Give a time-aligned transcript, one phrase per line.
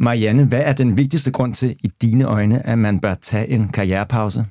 [0.00, 3.68] Marianne, hvad er den vigtigste grund til i dine øjne, at man bør tage en
[3.68, 4.46] karrierepause?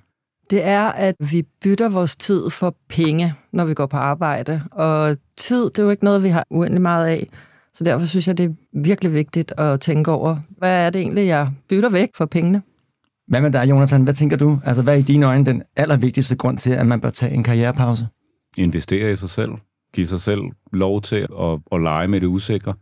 [0.49, 4.61] Det er, at vi bytter vores tid for penge, når vi går på arbejde.
[4.71, 7.27] Og tid, det er jo ikke noget, vi har uendelig meget af.
[7.73, 11.27] Så derfor synes jeg, det er virkelig vigtigt at tænke over, hvad er det egentlig,
[11.27, 12.61] jeg bytter væk for pengene?
[13.27, 14.03] Hvad med dig, Jonathan?
[14.03, 14.59] Hvad tænker du?
[14.65, 17.43] Altså, hvad er i dine øjne den allervigtigste grund til, at man bør tage en
[17.43, 18.07] karrierepause?
[18.57, 19.51] Investere i sig selv.
[19.93, 20.41] Giv sig selv
[20.73, 22.73] lov til at, at lege med det usikre.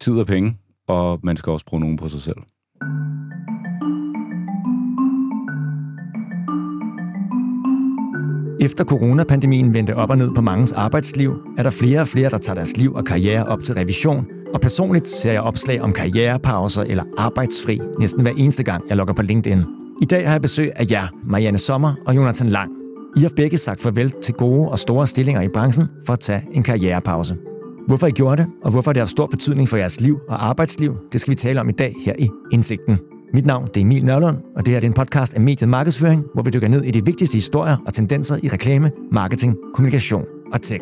[0.00, 0.56] Tid og penge,
[0.88, 2.36] og man skal også bruge nogen på sig selv.
[8.60, 12.38] Efter coronapandemien vendte op og ned på mangens arbejdsliv, er der flere og flere, der
[12.38, 16.82] tager deres liv og karriere op til revision, og personligt ser jeg opslag om karrierepauser
[16.82, 19.58] eller arbejdsfri næsten hver eneste gang, jeg logger på LinkedIn.
[20.02, 22.72] I dag har jeg besøg af jer, Marianne Sommer og Jonathan Lang.
[23.16, 26.42] I har begge sagt farvel til gode og store stillinger i branchen for at tage
[26.52, 27.36] en karrierepause.
[27.88, 30.96] Hvorfor I gjorde det, og hvorfor det har stor betydning for jeres liv og arbejdsliv,
[31.12, 32.98] det skal vi tale om i dag her i Indsigten.
[33.34, 36.24] Mit navn det er Emil Nørlund, og det her er en podcast af mediet Markedsføring,
[36.34, 40.62] hvor vi dykker ned i de vigtigste historier og tendenser i reklame, marketing, kommunikation og
[40.62, 40.80] tech.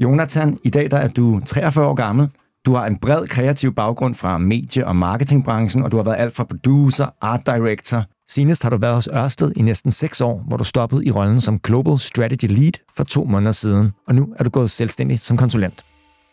[0.00, 2.28] Jonathan, i dag der er du 43 år gammel.
[2.66, 6.36] Du har en bred kreativ baggrund fra medie- og marketingbranchen, og du har været alt
[6.36, 8.04] fra producer, art director.
[8.30, 11.40] Senest har du været hos Ørsted i næsten 6 år, hvor du stoppede i rollen
[11.40, 15.36] som Global Strategy Lead for to måneder siden, og nu er du gået selvstændig som
[15.36, 15.84] konsulent.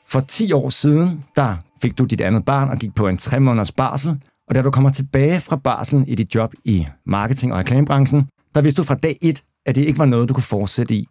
[0.07, 3.39] For 10 år siden, der fik du dit andet barn og gik på en 3
[3.39, 7.59] måneders barsel, og da du kommer tilbage fra barselen i dit job i marketing- og
[7.59, 10.95] reklamebranchen, der vidste du fra dag 1, at det ikke var noget, du kunne fortsætte
[10.95, 11.07] i.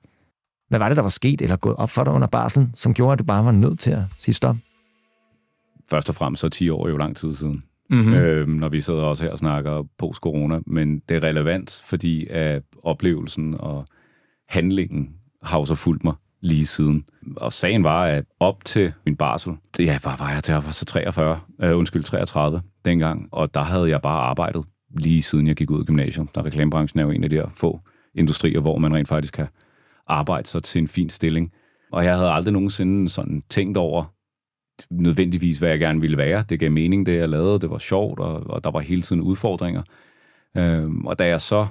[0.68, 3.12] Hvad var det, der var sket eller gået op for dig under barselen, som gjorde,
[3.12, 4.56] at du bare var nødt til at sige stop?
[5.90, 8.14] Først og fremmest så 10 år er jo lang tid siden, mm-hmm.
[8.14, 12.62] øh, når vi sidder også her og snakker post-corona, men det er relevant, fordi at
[12.82, 13.86] oplevelsen og
[14.48, 15.08] handlingen
[15.42, 17.04] har så fulgt mig lige siden.
[17.36, 20.64] Og sagen var, at op til min barsel, det, ja, var, var jeg til, jeg
[20.64, 24.64] var så 43, øh, undskyld, 33 dengang, og der havde jeg bare arbejdet
[24.98, 26.34] lige siden jeg gik ud af gymnasiet.
[26.34, 27.80] Der reklamebranchen er jo en af de her få
[28.14, 29.46] industrier, hvor man rent faktisk kan
[30.06, 31.52] arbejde sig til en fin stilling.
[31.92, 34.15] Og jeg havde aldrig nogensinde sådan tænkt over
[34.90, 36.44] nødvendigvis, hvad jeg gerne ville være.
[36.48, 37.58] Det gav mening, det jeg lavede.
[37.58, 39.82] Det var sjovt, og, og der var hele tiden udfordringer.
[40.56, 41.66] Øhm, og da jeg så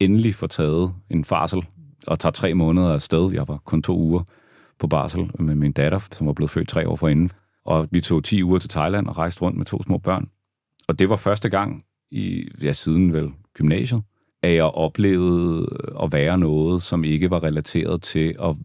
[0.00, 1.64] endelig får taget en farsel
[2.06, 3.32] og tager tre måneder afsted.
[3.32, 4.22] Jeg var kun to uger
[4.78, 7.30] på barsel med min datter, som var blevet født tre år forinden.
[7.64, 10.28] Og vi tog 10 uger til Thailand og rejste rundt med to små børn.
[10.88, 14.02] Og det var første gang, i, ja, siden vel gymnasiet,
[14.42, 15.66] at jeg oplevede
[16.02, 18.56] at være noget, som ikke var relateret til at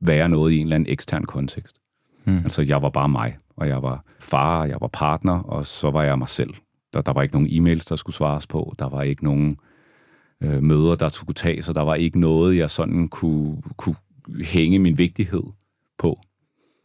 [0.00, 1.76] være noget i en eller anden ekstern kontekst.
[2.24, 2.36] Mm.
[2.36, 5.90] Altså, jeg var bare mig, og jeg var far, og jeg var partner, og så
[5.90, 6.54] var jeg mig selv.
[6.94, 8.74] Der, der var ikke nogen e-mails, der skulle svares på.
[8.78, 9.58] Der var ikke nogen
[10.42, 13.96] øh, møder, der skulle tages, og der var ikke noget, jeg sådan kunne, kunne
[14.44, 15.42] hænge min vigtighed
[15.98, 16.20] på.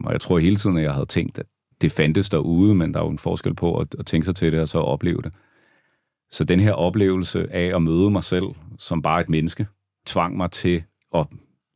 [0.03, 1.45] Og jeg tror hele tiden, at jeg havde tænkt, at
[1.81, 4.51] det fandtes derude, men der er jo en forskel på at, at tænke sig til
[4.51, 5.33] det og så opleve det.
[6.31, 8.45] Så den her oplevelse af at møde mig selv
[8.79, 9.67] som bare et menneske,
[10.05, 10.83] tvang mig til
[11.15, 11.27] at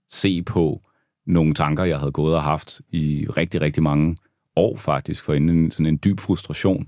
[0.09, 0.81] se på
[1.27, 4.17] nogle tanker, jeg havde gået og haft i rigtig, rigtig mange
[4.55, 6.87] år faktisk, for inden sådan en dyb frustration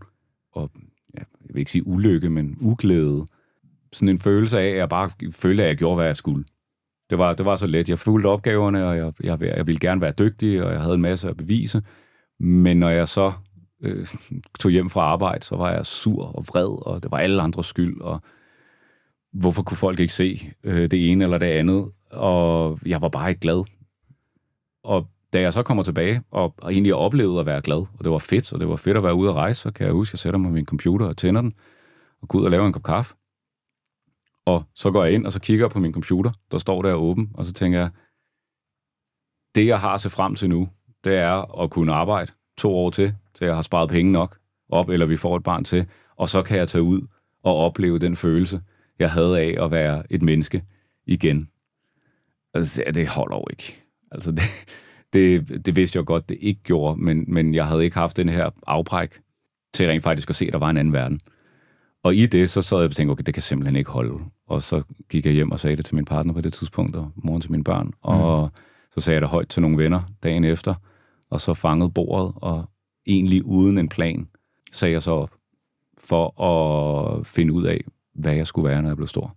[0.51, 0.72] og
[1.13, 3.25] ja, jeg vil ikke sige ulykke, men uglæde
[3.94, 6.45] sådan en følelse af, at jeg bare følte, at jeg gjorde, hvad jeg skulle.
[7.09, 7.89] Det var, det var så let.
[7.89, 11.01] Jeg fulgte opgaverne, og jeg, jeg, jeg ville gerne være dygtig, og jeg havde en
[11.01, 11.81] masse at bevise.
[12.39, 13.31] Men når jeg så
[13.81, 14.07] øh,
[14.59, 17.66] tog hjem fra arbejde, så var jeg sur og vred, og det var alle andres
[17.66, 18.22] skyld, og
[19.33, 21.91] hvorfor kunne folk ikke se øh, det ene eller det andet?
[22.11, 23.63] Og jeg var bare ikke glad.
[24.89, 28.11] Og da jeg så kommer tilbage, og, og egentlig oplevede at være glad, og det
[28.11, 30.09] var fedt, og det var fedt at være ude at rejse, så kan jeg huske,
[30.09, 31.53] at jeg sætter mig ved min computer og tænder den,
[32.22, 33.16] og går ud og laver en kop kaffe.
[34.45, 36.94] Og så går jeg ind, og så kigger jeg på min computer, der står der
[36.94, 37.89] åben, og så tænker jeg,
[39.55, 40.69] det jeg har se frem til nu,
[41.03, 44.38] det er at kunne arbejde to år til, til jeg har sparet penge nok
[44.69, 45.85] op, eller vi får et barn til,
[46.16, 47.01] og så kan jeg tage ud
[47.44, 48.61] og opleve den følelse,
[48.99, 50.63] jeg havde af at være et menneske
[51.05, 51.49] igen.
[52.53, 53.88] Altså, det holder jo ikke.
[54.12, 54.42] Altså, det,
[55.14, 58.29] det, det vidste jeg godt, det ikke gjorde, men, men jeg havde ikke haft den
[58.29, 59.20] her afbræk
[59.73, 61.22] til rent faktisk at se, at der var en anden verden.
[62.03, 64.23] Og i det, så sad jeg og tænkte, okay, det kan simpelthen ikke holde.
[64.47, 67.11] Og så gik jeg hjem og sagde det til min partner på det tidspunkt, og
[67.16, 67.91] moren til mine børn.
[68.02, 68.61] Og mm.
[68.94, 70.76] så sagde jeg det højt til nogle venner dagen efter,
[71.29, 72.70] og så fangede bordet, og
[73.08, 74.28] egentlig uden en plan,
[74.72, 75.32] sagde jeg så op
[76.03, 77.82] for at finde ud af,
[78.16, 79.35] hvad jeg skulle være, når jeg blev stor.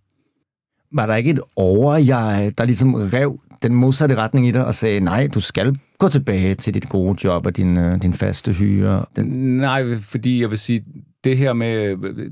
[0.92, 4.74] Var der ikke et over jeg, der ligesom rev den modsatte retning i dig og
[4.74, 8.52] sagde, nej, du skal gå tilbage til dit gode job og din, øh, din faste
[8.52, 9.04] hyre?
[9.16, 9.26] Den...
[9.56, 10.84] Nej, fordi jeg vil sige,
[11.24, 12.30] det her med øh,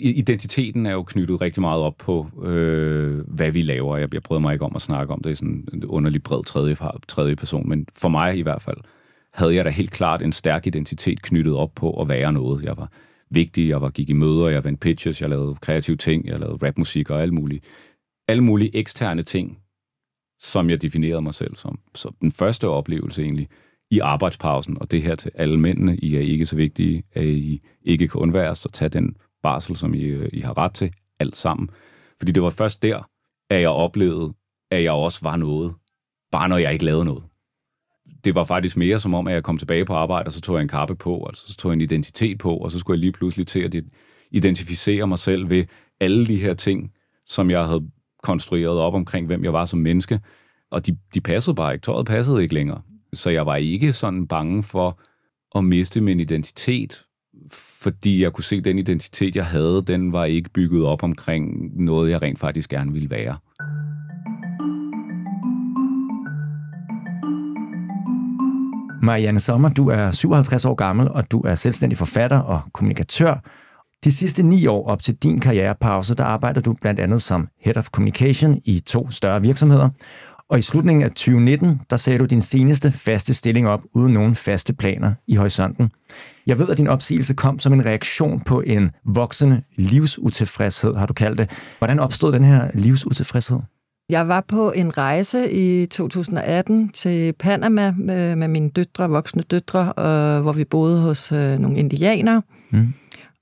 [0.00, 3.96] identiteten er jo knyttet rigtig meget op på, øh, hvad vi laver.
[3.96, 6.44] Jeg, jeg prøvede mig ikke om at snakke om det i sådan en underlig bred
[6.44, 6.76] tredje,
[7.08, 8.76] tredje person, men for mig i hvert fald
[9.34, 12.64] havde jeg da helt klart en stærk identitet knyttet op på at være noget.
[12.64, 12.92] Jeg var
[13.30, 16.66] vigtig, jeg var gik i møder, jeg vendte pitches, jeg lavede kreative ting, jeg lavede
[16.66, 17.60] rapmusik og alle mulige,
[18.28, 19.58] alle mulige eksterne ting,
[20.40, 21.78] som jeg definerede mig selv som.
[21.94, 23.48] Så den første oplevelse egentlig
[23.90, 27.62] i arbejdspausen, og det her til alle mændene, I er ikke så vigtige, at I
[27.82, 31.36] ikke kan undvære, så tage den barsel, som I, øh, I har ret til, alt
[31.36, 31.70] sammen.
[32.18, 33.08] Fordi det var først der,
[33.50, 34.34] at jeg oplevede,
[34.70, 35.74] at jeg også var noget,
[36.32, 37.24] bare når jeg ikke lavede noget.
[38.24, 40.56] Det var faktisk mere som om, at jeg kom tilbage på arbejde, og så tog
[40.56, 43.00] jeg en kappe på, altså så tog jeg en identitet på, og så skulle jeg
[43.00, 43.84] lige pludselig til at
[44.30, 45.64] identificere mig selv ved
[46.00, 46.92] alle de her ting,
[47.26, 47.90] som jeg havde
[48.22, 50.20] konstrueret op omkring, hvem jeg var som menneske,
[50.70, 51.84] og de, de passede bare ikke.
[51.84, 52.80] Tøjet passede ikke længere.
[53.12, 55.00] Så jeg var ikke sådan bange for
[55.58, 57.04] at miste min identitet,
[57.82, 61.72] fordi jeg kunne se, at den identitet, jeg havde, den var ikke bygget op omkring
[61.84, 63.36] noget, jeg rent faktisk gerne ville være.
[69.02, 73.42] Marianne Sommer, du er 57 år gammel, og du er selvstændig forfatter og kommunikatør.
[74.04, 77.76] De sidste ni år op til din karrierepause, der arbejder du blandt andet som Head
[77.76, 79.88] of Communication i to større virksomheder.
[80.50, 84.34] Og i slutningen af 2019, der sagde du din seneste faste stilling op, uden nogen
[84.34, 85.90] faste planer i horisonten.
[86.46, 91.12] Jeg ved, at din opsigelse kom som en reaktion på en voksende livsutilfredshed, har du
[91.12, 91.50] kaldt det.
[91.78, 93.58] Hvordan opstod den her livsutilfredshed?
[94.10, 99.92] Jeg var på en rejse i 2018 til Panama med, med mine døtre, voksne døtre,
[99.98, 102.42] øh, hvor vi boede hos øh, nogle indianere.
[102.70, 102.92] Mm.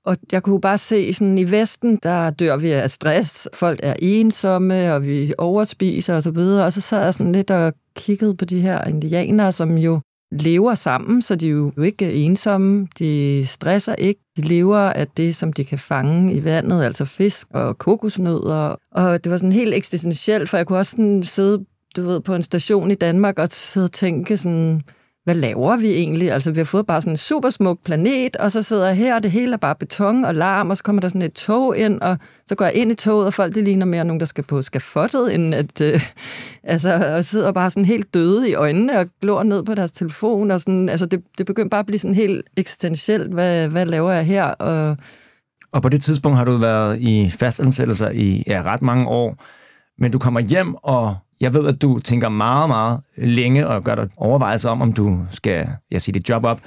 [0.07, 3.93] Og jeg kunne bare se, sådan i Vesten, der dør vi af stress, folk er
[3.99, 6.65] ensomme, og vi overspiser og så videre.
[6.65, 9.99] Og så sad jeg sådan lidt og kiggede på de her indianere, som jo
[10.31, 15.35] lever sammen, så de er jo ikke ensomme, de stresser ikke, de lever af det,
[15.35, 18.75] som de kan fange i vandet, altså fisk og kokosnødder.
[18.91, 21.65] Og det var sådan helt eksistentielt, for jeg kunne også sådan sidde
[21.95, 24.83] du ved, på en station i Danmark og sidde og tænke sådan,
[25.27, 26.31] hvad laver vi egentlig?
[26.31, 29.15] Altså, vi har fået bare sådan en super smuk planet, og så sidder jeg her,
[29.15, 31.77] og det hele er bare beton og larm, og så kommer der sådan et tog
[31.77, 34.25] ind, og så går jeg ind i toget, og folk, det ligner mere nogen, der
[34.25, 36.01] skal på skafottet, end at, øh,
[36.73, 40.51] altså, og sidder bare sådan helt døde i øjnene, og glor ned på deres telefon,
[40.51, 44.11] og sådan, altså, det, det begynder bare at blive sådan helt eksistentielt, hvad, hvad laver
[44.11, 44.43] jeg her?
[44.43, 44.97] Og,
[45.71, 49.43] og på det tidspunkt har du været i fastansættelser i ja, ret mange år,
[50.01, 53.95] men du kommer hjem, og jeg ved, at du tænker meget, meget længe og gør
[53.95, 56.59] dig overvejelser om, om du skal, jeg siger dit job op.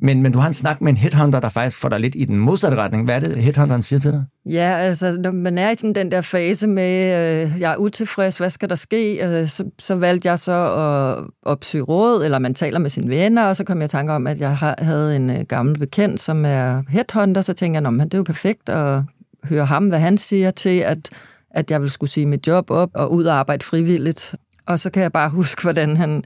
[0.00, 2.24] Men, men du har en snak med en headhunter, der faktisk får dig lidt i
[2.24, 3.04] den modsatte retning.
[3.04, 4.24] Hvad er det, headhunteren siger til dig?
[4.46, 7.02] Ja, altså, når man er i sådan den der fase med,
[7.44, 9.26] øh, jeg er utilfreds, hvad skal der ske?
[9.26, 13.44] Øh, så, så valgte jeg så at opsøge råd, eller man taler med sine venner,
[13.44, 16.44] og så kom jeg i tanke om, at jeg havde en øh, gammel bekendt, som
[16.44, 19.02] er headhunter, så tænker jeg, det er jo perfekt at
[19.44, 21.10] høre ham, hvad han siger til, at
[21.56, 24.34] at jeg ville skulle sige mit job op og ud og arbejde frivilligt.
[24.66, 26.24] Og så kan jeg bare huske, hvordan han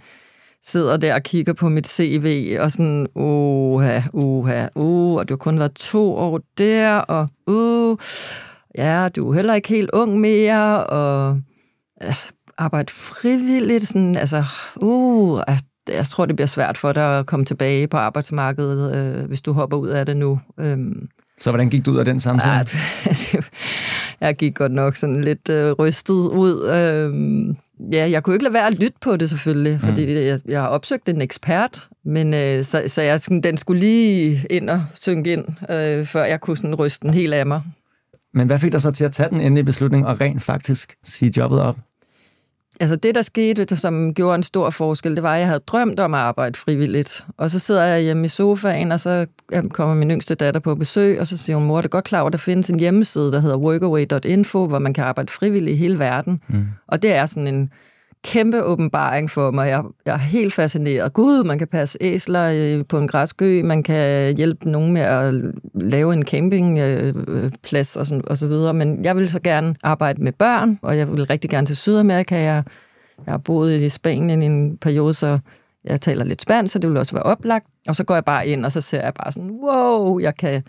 [0.62, 5.38] sidder der og kigger på mit CV, og sådan, oha, uha, uh, og du har
[5.38, 7.96] kun været to år der, og uh,
[8.78, 11.40] ja, du er heller ikke helt ung mere, og
[12.00, 14.44] altså, arbejde frivilligt, sådan, altså,
[14.80, 15.40] uh,
[15.88, 19.52] jeg tror, det bliver svært for dig at komme tilbage på arbejdsmarkedet, øh, hvis du
[19.52, 20.38] hopper ud af det nu.
[20.60, 21.08] Øhm,
[21.40, 22.66] så hvordan gik du ud af den samtale?
[23.06, 23.40] Ja,
[24.26, 26.68] jeg gik godt nok sådan lidt øh, rystet ud.
[26.68, 27.56] Øhm,
[27.92, 30.12] ja, jeg kunne ikke lade være at lytte på det selvfølgelig, fordi mm.
[30.12, 34.70] jeg, jeg har opsøgt en ekspert, men øh, så, så jeg, den skulle lige ind
[34.70, 37.62] og synke ind, øh, før jeg kunne sådan ryste den helt af mig.
[38.34, 41.32] Men hvad fik dig så til at tage den endelige beslutning og rent faktisk sige
[41.36, 41.76] jobbet op?
[42.80, 46.00] Altså det, der skete, som gjorde en stor forskel, det var, at jeg havde drømt
[46.00, 47.26] om at arbejde frivilligt.
[47.36, 49.26] Og så sidder jeg hjemme i sofaen, og så
[49.72, 52.24] kommer min yngste datter på besøg, og så siger hun, mor, det er godt klar
[52.24, 55.98] at der findes en hjemmeside, der hedder workaway.info, hvor man kan arbejde frivilligt i hele
[55.98, 56.40] verden.
[56.48, 56.66] Mm.
[56.88, 57.70] Og det er sådan en
[58.24, 59.68] kæmpe åbenbaring for mig.
[59.68, 61.12] Jeg, jeg er helt fascineret.
[61.12, 65.34] Gud, man kan passe æsler øh, på en græskø, man kan hjælpe nogen med at
[65.74, 68.72] lave en campingplads øh, og, sådan, og så videre.
[68.72, 72.34] Men jeg vil så gerne arbejde med børn, og jeg vil rigtig gerne til Sydamerika.
[72.36, 72.64] Jeg,
[73.26, 75.38] jeg har boet i Spanien i en periode, så
[75.84, 77.66] jeg taler lidt spansk, så det vil også være oplagt.
[77.88, 80.62] Og så går jeg bare ind, og så ser jeg bare sådan, wow, jeg kan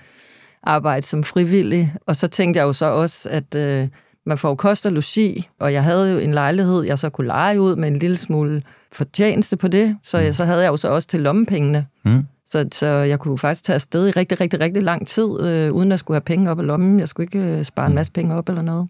[0.63, 1.93] arbejde som frivillig.
[2.07, 3.55] Og så tænkte jeg jo så også, at...
[3.55, 3.87] Øh,
[4.25, 7.27] man får jo kost og logi, og jeg havde jo en lejlighed, jeg så kunne
[7.27, 8.61] lege ud med en lille smule
[8.91, 10.33] fortjeneste på det, så, mm.
[10.33, 11.85] så havde jeg jo så også til lommepengene.
[12.05, 12.23] Mm.
[12.45, 15.91] Så, så jeg kunne faktisk tage afsted i rigtig, rigtig, rigtig lang tid, øh, uden
[15.91, 16.99] at skulle have penge op i lommen.
[16.99, 17.95] Jeg skulle ikke øh, spare en mm.
[17.95, 18.89] masse penge op eller noget.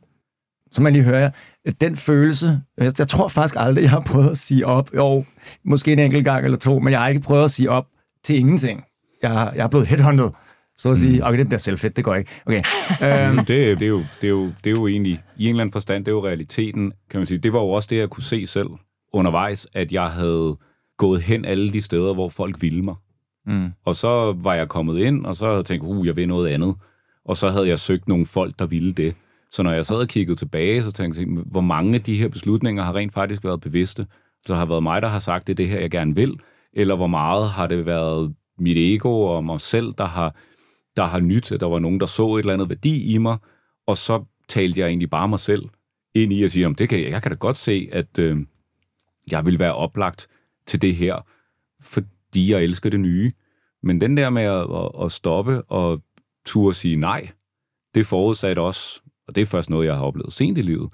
[0.72, 1.30] Så man lige hører,
[1.82, 4.90] den følelse, jeg, jeg tror faktisk aldrig, jeg har prøvet at sige op.
[4.96, 5.26] Jo,
[5.66, 7.86] måske en enkelt gang eller to, men jeg har ikke prøvet at sige op
[8.24, 8.84] til ingenting.
[9.24, 10.30] Jeg, jeg er blevet headhunted
[10.82, 11.28] så at sige, mm.
[11.28, 12.32] okay, det bliver selvfedt, det går ikke.
[12.46, 12.62] Okay.
[13.32, 13.38] Um.
[13.38, 13.48] det,
[13.80, 16.06] det, er jo, det, er jo, det er jo egentlig, i en eller anden forstand,
[16.06, 17.38] det er jo realiteten, kan man sige.
[17.38, 18.68] Det var jo også det, jeg kunne se selv
[19.14, 20.58] undervejs, at jeg havde
[20.98, 22.96] gået hen alle de steder, hvor folk ville mig.
[23.46, 23.70] Mm.
[23.86, 26.50] Og så var jeg kommet ind, og så havde jeg tænkt, uh, jeg vil noget
[26.50, 26.76] andet.
[27.26, 29.16] Og så havde jeg søgt nogle folk, der ville det.
[29.52, 32.28] Så når jeg sad og kiggede tilbage, så tænkte jeg, hvor mange af de her
[32.28, 34.08] beslutninger har rent faktisk været bevidste.
[34.46, 36.34] Så har været mig, der har sagt, det er det her, jeg gerne vil.
[36.74, 40.36] Eller hvor meget har det været mit ego og mig selv, der har,
[40.96, 43.38] der har nyt, at der var nogen, der så et eller andet værdi i mig.
[43.88, 45.70] Og så talte jeg egentlig bare mig selv
[46.16, 48.38] ind i at sige, om det kan, jeg kan da godt se, at øh,
[49.32, 50.28] jeg vil være oplagt
[50.66, 51.26] til det her,
[51.82, 53.32] fordi jeg elsker det nye.
[53.84, 56.02] Men den der med at, at, at stoppe og
[56.46, 57.30] turde sige nej,
[57.96, 60.90] det forudsatte også, og det er først noget, jeg har oplevet sent i livet,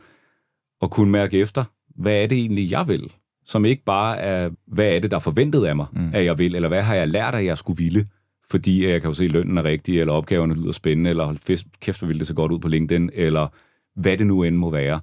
[0.81, 1.63] at kunne mærke efter,
[1.95, 3.13] hvad er det egentlig, jeg vil?
[3.45, 6.09] Som ikke bare er, hvad er det, der er forventet af mig, mm.
[6.13, 8.05] at jeg vil, eller hvad har jeg lært, at jeg skulle ville?
[8.49, 11.79] Fordi jeg kan jo se, at lønnen er rigtig, eller opgaverne lyder spændende, eller hold
[11.79, 13.47] kæft, hvor ville det så godt ud på LinkedIn, eller
[13.95, 15.01] hvad det nu end må være.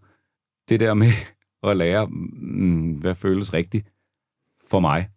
[0.68, 1.10] Det der med
[1.70, 3.92] at lære, mm, hvad føles rigtigt
[4.68, 5.08] for mig.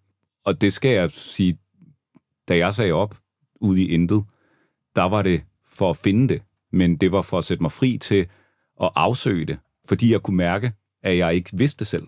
[0.45, 1.57] Og det skal jeg sige,
[2.47, 3.17] da jeg sagde op
[3.55, 4.25] ude i intet,
[4.95, 6.41] der var det for at finde det,
[6.71, 8.27] men det var for at sætte mig fri til
[8.81, 12.07] at afsøge det, fordi jeg kunne mærke, at jeg ikke vidste det selv.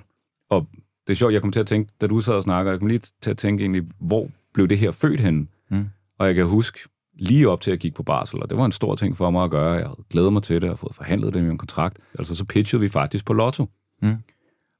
[0.50, 0.68] Og
[1.08, 2.88] det er sjovt, jeg kom til at tænke, da du sad og snakker, jeg kom
[2.88, 5.48] lige til at tænke egentlig, hvor blev det her født henne?
[5.70, 5.86] Mm.
[6.20, 6.80] Og jeg kan huske,
[7.20, 9.44] lige op til at kigge på barsel, og det var en stor ting for mig
[9.44, 9.72] at gøre.
[9.72, 11.98] Jeg havde glædet mig til det, og fået forhandlet det med en kontrakt.
[12.20, 13.70] Altså så pitchede vi faktisk på Lotto.
[14.02, 14.18] Mm.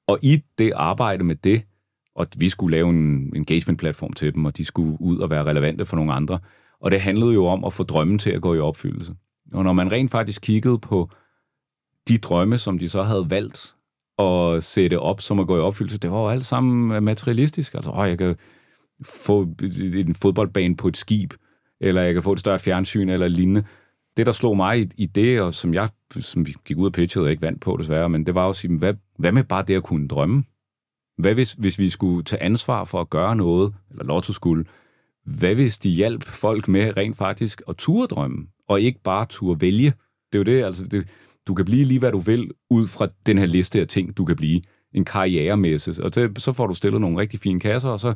[0.08, 1.64] Og i det arbejde med det,
[2.16, 5.86] og vi skulle lave en engagement-platform til dem, og de skulle ud og være relevante
[5.86, 6.40] for nogle andre.
[6.82, 9.16] Og det handlede jo om at få drømmen til at gå i opfyldelse.
[9.54, 11.10] Og når man rent faktisk kiggede på
[12.08, 13.76] de drømme, som de så havde valgt
[14.20, 17.74] at sætte op, som at gå i opfyldelse, det var jo alt sammen materialistisk.
[17.74, 18.36] Altså, åh, jeg kan
[19.04, 19.48] få
[19.96, 21.34] en fodboldbane på et skib,
[21.82, 23.64] eller jeg kan få et større fjernsyn, eller lignende.
[24.18, 25.90] Det, der slog mig i, i det, og som jeg
[26.20, 28.50] som vi gik ud og pitchede og ikke vandt på desværre, men det var jo
[28.50, 30.44] at sige, hvad, hvad med bare det at kunne drømme?
[31.18, 34.66] Hvad hvis, hvis vi skulle tage ansvar for at gøre noget, eller Lotto skulle,
[35.26, 39.62] hvad hvis de hjalp folk med rent faktisk at ture drømme, og ikke bare ture
[39.62, 39.94] vælge?
[40.34, 41.08] Det er jo det, altså det,
[41.48, 44.26] du kan blive lige, hvad du vil, ud fra den her liste af ting, du
[44.26, 44.62] kan blive.
[44.94, 46.04] En karrieremesse.
[46.04, 48.14] Og til, så får du stillet nogle rigtig fine kasser, og så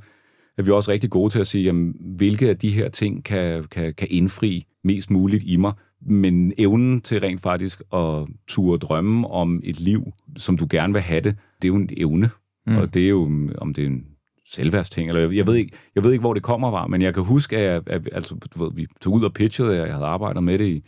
[0.57, 3.63] er vi også rigtig gode til at sige, jamen, hvilke af de her ting kan,
[3.72, 9.27] kan, kan indfri mest muligt i mig, men evnen til rent faktisk at ture drømme
[9.27, 12.29] om et liv, som du gerne vil have det, det er jo en evne.
[12.67, 12.77] Mm.
[12.77, 13.24] Og det er jo,
[13.57, 14.05] om det er en
[14.51, 17.13] selvværdsting, eller jeg, jeg, ved ikke, jeg ved ikke, hvor det kommer fra, men jeg
[17.13, 19.93] kan huske, at, jeg, at altså, du ved, vi tog ud og pitchede, og jeg
[19.93, 20.83] havde arbejdet med det i,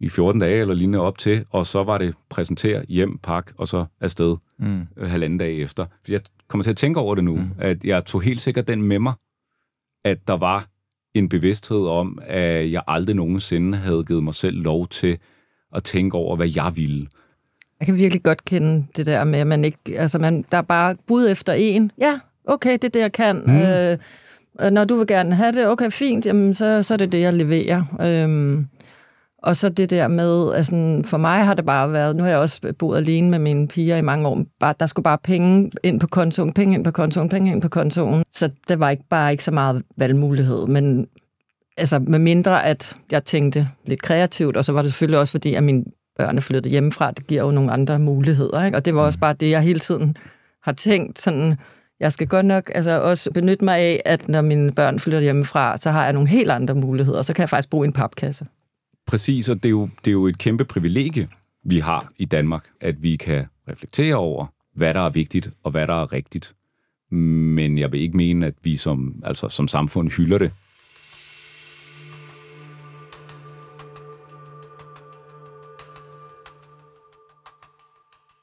[0.00, 3.68] i 14 dage eller lignende op til, og så var det præsentere, hjem, pak, og
[3.68, 4.86] så afsted mm.
[5.06, 5.86] halvanden dag efter.
[6.08, 7.50] Jeg kommer til at tænke over det nu, mm.
[7.58, 9.12] at jeg tog helt sikkert den med mig,
[10.04, 10.66] at der var
[11.14, 15.18] en bevidsthed om, at jeg aldrig nogensinde havde givet mig selv lov til
[15.74, 17.06] at tænke over, hvad jeg ville.
[17.80, 20.62] Jeg kan virkelig godt kende det der med, at man ikke, altså man, der er
[20.62, 21.92] bare bud efter en.
[21.98, 23.42] Ja, okay, det er det, jeg kan.
[23.46, 23.56] Mm.
[23.56, 23.98] Øh,
[24.72, 27.32] når du vil gerne have det, okay, fint, jamen, så, så er det det, jeg
[27.32, 27.82] leverer.
[28.00, 28.68] Øhm,
[29.44, 32.38] og så det der med, altså for mig har det bare været, nu har jeg
[32.38, 36.00] også boet alene med mine piger i mange år, bare, der skulle bare penge ind
[36.00, 38.24] på kontoen, penge ind på kontoen, penge ind på kontoen.
[38.32, 41.06] Så det var ikke bare ikke så meget valgmulighed, men
[41.76, 45.54] altså med mindre, at jeg tænkte lidt kreativt, og så var det selvfølgelig også fordi,
[45.54, 45.84] at mine
[46.16, 48.76] børn er flyttet hjemmefra, det giver jo nogle andre muligheder, ikke?
[48.76, 50.16] og det var også bare det, jeg hele tiden
[50.62, 51.56] har tænkt, sådan,
[52.00, 55.76] jeg skal godt nok altså, også benytte mig af, at når mine børn flytter hjemmefra,
[55.76, 58.46] så har jeg nogle helt andre muligheder, og så kan jeg faktisk bruge en papkasse.
[59.06, 61.28] Præcis, og det er, jo, det er jo et kæmpe privilegie,
[61.64, 65.86] vi har i Danmark, at vi kan reflektere over, hvad der er vigtigt og hvad
[65.86, 66.54] der er rigtigt.
[67.10, 70.52] Men jeg vil ikke mene, at vi som, altså, som samfund hylder det.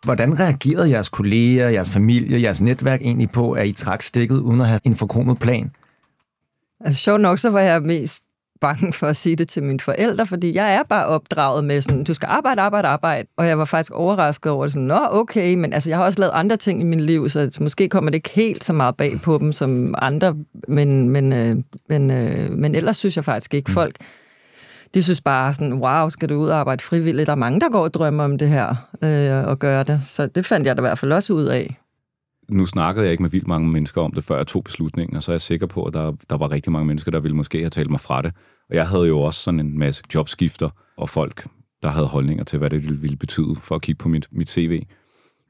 [0.04, 4.62] Hvordan reagerede jeres kolleger, jeres familie, jeres netværk egentlig på, at I trak stikket uden
[4.62, 5.72] at have en forkromet plan?
[6.80, 8.24] Altså sjovt nok, så var jeg mest
[8.62, 12.04] bange for at sige det til mine forældre, fordi jeg er bare opdraget med sådan,
[12.04, 13.28] du skal arbejde, arbejde, arbejde.
[13.38, 16.32] Og jeg var faktisk overrasket over sådan, nå okay, men altså, jeg har også lavet
[16.34, 19.38] andre ting i mit liv, så måske kommer det ikke helt så meget bag på
[19.38, 20.36] dem som andre,
[20.68, 21.56] men, men, øh,
[21.90, 23.74] men, øh, men ellers synes jeg faktisk ikke, mm.
[23.74, 23.96] folk
[24.94, 27.28] de synes bare sådan, wow, skal du ud og arbejde frivilligt?
[27.28, 30.02] Der er mange, der går og drømmer om det her øh, og gøre det.
[30.08, 31.78] Så det fandt jeg da i hvert fald også ud af
[32.52, 35.32] nu snakkede jeg ikke med vildt mange mennesker om det, før jeg tog beslutningen, så
[35.32, 37.70] er jeg sikker på, at der, der var rigtig mange mennesker, der ville måske have
[37.70, 38.34] talt mig fra det.
[38.70, 41.48] Og jeg havde jo også sådan en masse jobskifter og folk,
[41.84, 44.84] der havde holdninger til, hvad det ville betyde for at kigge på mit, mit CV.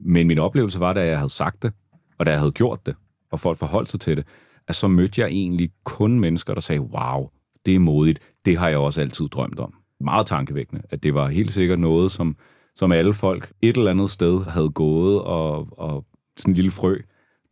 [0.00, 1.72] Men min oplevelse var, da jeg havde sagt det,
[2.18, 2.94] og da jeg havde gjort det,
[3.32, 4.26] og folk forholdt sig til det,
[4.68, 7.28] at så mødte jeg egentlig kun mennesker, der sagde, wow,
[7.66, 9.74] det er modigt, det har jeg også altid drømt om.
[10.00, 12.36] Meget tankevækkende, at det var helt sikkert noget, som,
[12.76, 16.96] som alle folk et eller andet sted havde gået og, og sådan en lille frø,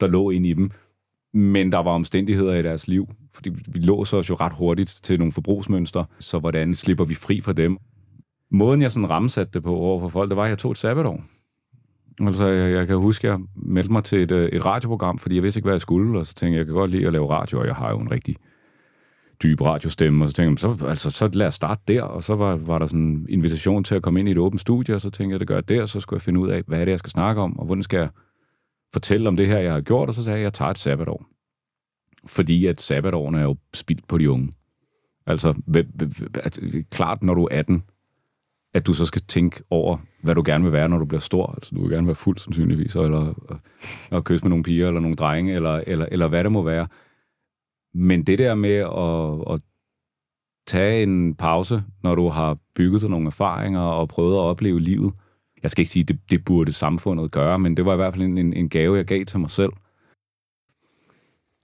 [0.00, 0.70] der lå ind i dem,
[1.32, 5.18] Men der var omstændigheder i deres liv, fordi vi låser os jo ret hurtigt til
[5.18, 7.78] nogle forbrugsmønstre, så hvordan slipper vi fri fra dem?
[8.50, 10.78] Måden, jeg sådan ramsatte det på over for folk, det var, at jeg tog et
[10.78, 11.24] sabbatår.
[12.20, 15.34] Altså, jeg, jeg kan huske, at jeg meldte mig til et, øh, et radioprogram, fordi
[15.34, 17.12] jeg vidste ikke, hvad jeg skulle, og så tænkte jeg, jeg kan godt lide at
[17.12, 18.36] lave radio, og jeg har jo en rigtig
[19.42, 22.34] dyb radiostemme, og så tænkte jeg, så, altså, så lad os starte der, og så
[22.34, 25.00] var, var der sådan en invitation til at komme ind i et åbent studie, og
[25.00, 26.84] så tænkte jeg, det gør jeg der, så skulle jeg finde ud af, hvad er
[26.84, 28.08] det, jeg skal snakke om, og hvordan skal jeg
[28.92, 30.78] fortælle om det her, jeg har gjort, og så sagde jeg, at jeg tager et
[30.78, 31.26] sabbatår.
[32.26, 34.52] Fordi at sabbatårene er jo spildt på de unge.
[35.26, 35.62] Altså,
[36.44, 37.84] altså, klart, når du er 18,
[38.74, 41.46] at du så skal tænke over, hvad du gerne vil være, når du bliver stor.
[41.46, 43.34] Altså, du vil gerne være fuld sandsynligvis, eller,
[44.10, 46.86] eller kysse med nogle piger, eller nogle drenge, eller, eller, eller hvad det må være.
[47.94, 49.60] Men det der med at, at
[50.66, 55.12] tage en pause, når du har bygget dig nogle erfaringer og prøvet at opleve livet,
[55.62, 58.14] jeg skal ikke sige, at det, det burde samfundet gøre, men det var i hvert
[58.14, 59.72] fald en, en gave, jeg gav til mig selv.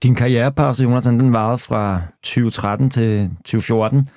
[0.03, 4.07] Din karrierepause, Jonathan, den varede fra 2013 til 2014,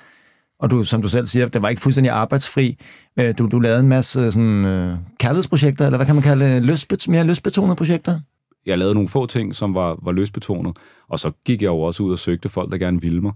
[0.59, 2.79] og du, som du selv siger, det var ikke fuldstændig arbejdsfri.
[3.19, 7.09] Øh, du, du lavede en masse sådan, uh, kærlighedsprojekter, eller hvad kan man kalde løsbet,
[7.09, 8.21] mere løsbetonede projekter?
[8.67, 10.77] Jeg lavede nogle få ting, som var, var løsbetonet,
[11.09, 13.33] og så gik jeg jo også ud og søgte folk, der gerne ville mig.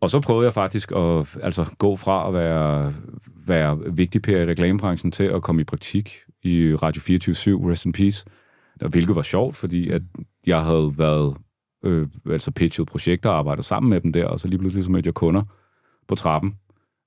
[0.00, 2.92] Og så prøvede jeg faktisk at altså, gå fra at være,
[3.46, 7.92] være vigtig per i reklamebranchen til at komme i praktik i Radio 24 Rest in
[7.92, 8.24] Peace.
[8.88, 10.02] Hvilket var sjovt, fordi at
[10.46, 11.36] jeg havde været
[11.84, 14.90] øh, altså pitchet projekter og arbejdet sammen med dem der, og så lige pludselig så
[14.90, 15.42] mødte jeg kunder
[16.08, 16.54] på trappen,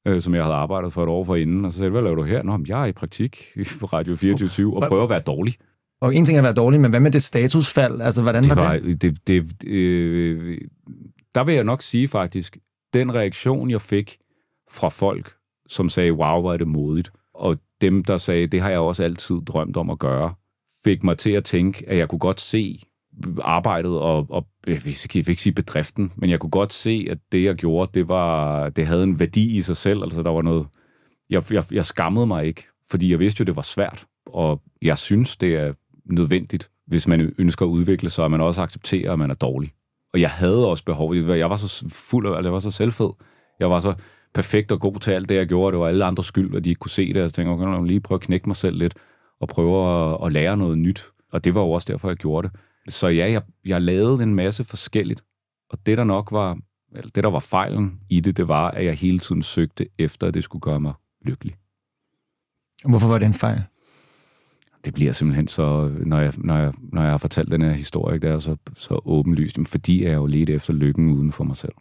[0.08, 2.02] øh, som jeg havde arbejdet for et år for inden, og så sagde jeg, hvad
[2.02, 2.44] laver du her?
[2.44, 5.56] Nå, jeg er i praktik på Radio 24 og prøver at være dårlig.
[6.02, 8.02] Og en ting er at være dårlig, men hvad med det statusfald?
[8.02, 9.02] Altså, hvordan det var, det?
[9.02, 10.58] det, det øh,
[11.36, 12.58] der vil jeg nok sige faktisk,
[12.94, 14.18] den reaktion, jeg fik
[14.72, 15.34] fra folk,
[15.74, 19.04] som sagde, wow, hvor er det modigt, og dem, der sagde, det har jeg også
[19.04, 20.34] altid drømt om at gøre,
[20.84, 22.80] fik mig til at tænke, at jeg kunne godt se
[23.42, 27.44] arbejdet og, og jeg vil ikke sige bedriften, men jeg kunne godt se, at det,
[27.44, 30.04] jeg gjorde, det, var, det havde en værdi i sig selv.
[30.04, 30.68] Altså, der var noget...
[31.30, 34.98] Jeg, jeg, jeg skammede mig ikke, fordi jeg vidste jo, det var svært, og jeg
[34.98, 35.74] synes, det er
[36.06, 39.72] nødvendigt, hvis man ønsker at udvikle sig, og man også accepterer, at man er dårlig.
[40.14, 41.16] Og jeg havde også behov.
[41.16, 43.10] Jeg var så fuld af, jeg var så selvfed.
[43.60, 43.94] Jeg var så
[44.34, 45.72] perfekt og god til alt det, jeg gjorde.
[45.74, 47.22] Det var alle andres skyld, at de ikke kunne se det.
[47.22, 48.96] Jeg tænkte, okay, jeg lige prøve at knække mig selv lidt,
[49.40, 51.06] og prøve at, at lære noget nyt.
[51.32, 52.58] Og det var jo også derfor, jeg gjorde det.
[52.94, 55.24] Så ja, jeg, jeg lavede en masse forskelligt.
[55.70, 56.58] Og det, der nok var,
[56.96, 60.28] eller det, der var fejlen i det, det var, at jeg hele tiden søgte efter,
[60.28, 60.94] at det skulle gøre mig
[61.26, 61.54] lykkelig.
[62.86, 63.64] Hvorfor var det en fejl?
[64.86, 68.20] det bliver simpelthen så, når jeg, når jeg, når jeg har fortalt den her historie,
[68.20, 71.74] det er så, så åbenlyst, fordi jeg jo lidt efter lykken uden for mig selv.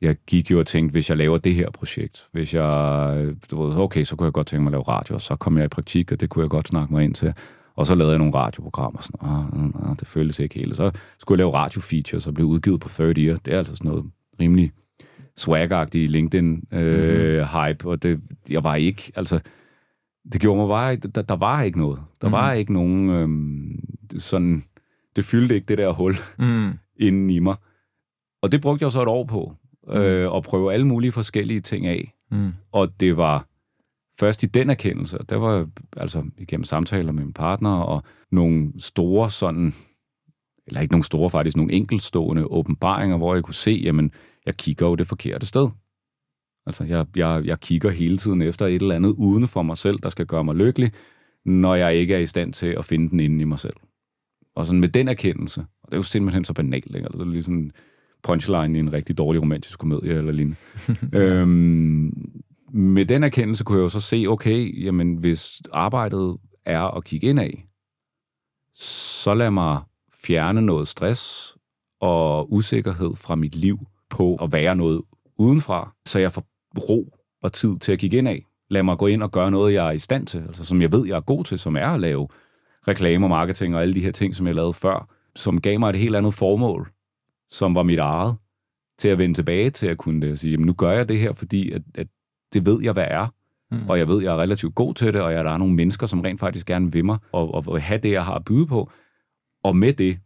[0.00, 3.76] Jeg gik jo og tænkte, hvis jeg laver det her projekt, hvis jeg, du ved,
[3.76, 5.68] okay, så kunne jeg godt tænke mig at lave radio, og så kom jeg i
[5.68, 7.32] praktik, og det kunne jeg godt snakke mig ind til.
[7.76, 10.76] Og så lavede jeg nogle radioprogrammer, sådan, ah, ah, det føltes ikke helt.
[10.76, 13.36] Så skulle jeg lave radiofeatures og blev udgivet på Third Year.
[13.36, 14.04] Det er altså sådan noget
[14.40, 14.72] rimelig
[15.36, 17.88] swag-agtig LinkedIn-hype, øh, mm-hmm.
[17.90, 19.40] og det, jeg var ikke, altså,
[20.32, 22.00] det gjorde mig bare der, der var ikke noget.
[22.20, 22.32] Der mm.
[22.32, 23.78] var ikke nogen øhm,
[24.18, 24.62] sådan,
[25.16, 26.70] det fyldte ikke det der hul mm.
[27.06, 27.56] inden i mig.
[28.42, 29.65] Og det brugte jeg så et år på, mm.
[29.90, 32.14] Øh, at prøve alle mulige forskellige ting af.
[32.30, 32.52] Mm.
[32.72, 33.46] Og det var
[34.20, 39.30] først i den erkendelse, der var altså igennem samtaler med min partner og nogle store
[39.30, 39.72] sådan,
[40.66, 44.12] eller ikke nogle store faktisk, nogle enkeltstående åbenbaringer, hvor jeg kunne se, jamen,
[44.46, 45.68] jeg kigger jo det forkerte sted.
[46.66, 49.98] Altså, jeg, jeg, jeg kigger hele tiden efter et eller andet uden for mig selv,
[49.98, 50.92] der skal gøre mig lykkelig,
[51.44, 53.76] når jeg ikke er i stand til at finde den inde i mig selv.
[54.56, 57.06] Og sådan med den erkendelse, og det er jo simpelthen så banalt, ikke?
[57.06, 57.70] Altså, det er ligesom
[58.22, 60.56] punchline i en rigtig dårlig romantisk komedie eller lignende.
[61.22, 62.32] øhm,
[62.72, 67.26] med den erkendelse kunne jeg jo så se, okay, jamen hvis arbejdet er at kigge
[67.26, 67.50] indad,
[68.74, 69.80] så lad mig
[70.26, 71.54] fjerne noget stress
[72.00, 73.78] og usikkerhed fra mit liv
[74.10, 75.02] på at være noget
[75.38, 76.42] udenfra, så jeg får
[76.78, 78.38] ro og tid til at kigge indad.
[78.70, 80.92] Lad mig gå ind og gøre noget, jeg er i stand til, altså som jeg
[80.92, 82.28] ved, jeg er god til, som er at lave
[82.88, 85.90] reklame og marketing og alle de her ting, som jeg lavede før, som gav mig
[85.90, 86.92] et helt andet formål,
[87.50, 88.36] som var mit eget,
[88.98, 91.32] til at vende tilbage til at kunne det, sige, jamen nu gør jeg det her,
[91.32, 92.06] fordi at, at
[92.52, 93.26] det ved jeg, hvad er.
[93.70, 93.88] Mm.
[93.88, 96.06] Og jeg ved, jeg er relativt god til det, og jeg, der er nogle mennesker,
[96.06, 98.66] som rent faktisk gerne vil mig, og, og vil have det, jeg har at byde
[98.66, 98.90] på.
[99.64, 100.18] Og med det,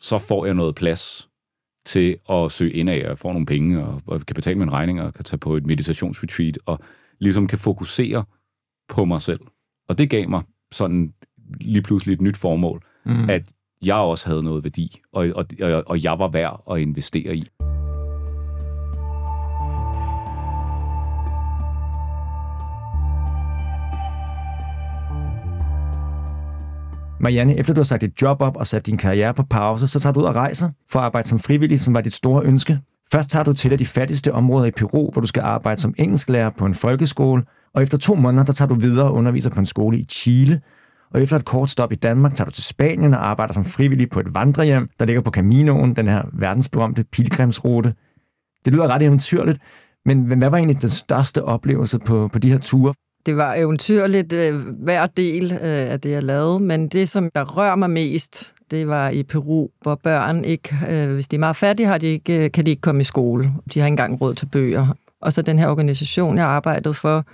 [0.00, 1.28] så får jeg noget plads
[1.86, 5.02] til at søge ind af og få nogle penge, og, og kan betale mine regninger,
[5.02, 6.78] og kan tage på et meditationsretreat, og
[7.18, 8.24] ligesom kan fokusere
[8.88, 9.40] på mig selv.
[9.88, 11.14] Og det gav mig sådan
[11.60, 13.30] lige pludselig et nyt formål, mm.
[13.30, 13.52] at
[13.82, 17.48] jeg også havde noget værdi, og, og, og, og jeg var værd at investere i.
[27.20, 30.00] Marianne, efter du har sagt dit job op og sat din karriere på pause, så
[30.00, 32.78] tager du ud og rejser for at arbejde som frivillig, som var dit store ønske.
[33.12, 35.80] Først tager du til et af de fattigste områder i Peru, hvor du skal arbejde
[35.80, 37.42] som engelsklærer på en folkeskole,
[37.74, 40.60] og efter to måneder, der tager du videre og underviser på en skole i Chile.
[41.14, 44.10] Og efter et kort stop i Danmark, tager du til Spanien og arbejder som frivillig
[44.10, 47.94] på et vandrehjem, der ligger på Caminoen, den her verdensberømte pilgrimsrute.
[48.64, 49.58] Det lyder ret eventyrligt,
[50.04, 52.94] men hvad var egentlig den største oplevelse på, på de her ture?
[53.26, 57.44] Det var eventyrligt øh, hver del øh, af det, jeg lavede, men det, som der
[57.44, 61.56] rører mig mest, det var i Peru, hvor børn ikke, øh, hvis de er meget
[61.56, 63.44] fattige, har de ikke, øh, kan de ikke komme i skole.
[63.74, 64.86] De har ikke engang råd til bøger.
[65.20, 67.24] Og så den her organisation, jeg arbejdede for,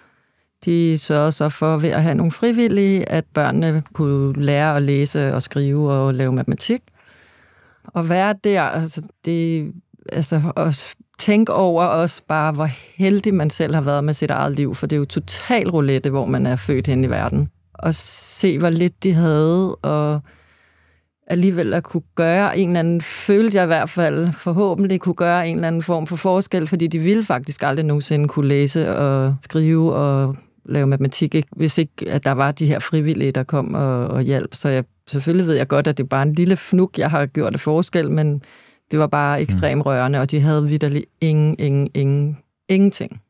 [0.65, 5.35] de sørgede så for ved at have nogle frivillige, at børnene kunne lære at læse
[5.35, 6.81] og skrive og lave matematik.
[7.85, 9.73] Og være der, altså det,
[10.13, 14.53] altså også tænke over også bare, hvor heldig man selv har været med sit eget
[14.53, 17.49] liv, for det er jo total roulette, hvor man er født hen i verden.
[17.75, 20.21] Og se, hvor lidt de havde, og
[21.27, 25.49] alligevel at kunne gøre en eller anden, følte jeg i hvert fald, forhåbentlig kunne gøre
[25.49, 29.35] en eller anden form for forskel, fordi de ville faktisk aldrig nogensinde kunne læse og
[29.41, 30.37] skrive og
[30.69, 31.49] lave matematik, ikke?
[31.57, 34.55] hvis ikke at der var de her frivillige, der kom og, og hjalp.
[34.55, 37.27] Så jeg, selvfølgelig ved jeg godt, at det er bare en lille fnuk, jeg har
[37.27, 38.43] gjort det forskel, men
[38.91, 43.21] det var bare ekstremt rørende, og de havde vidderligt ingen, ingen, ingen, ingenting.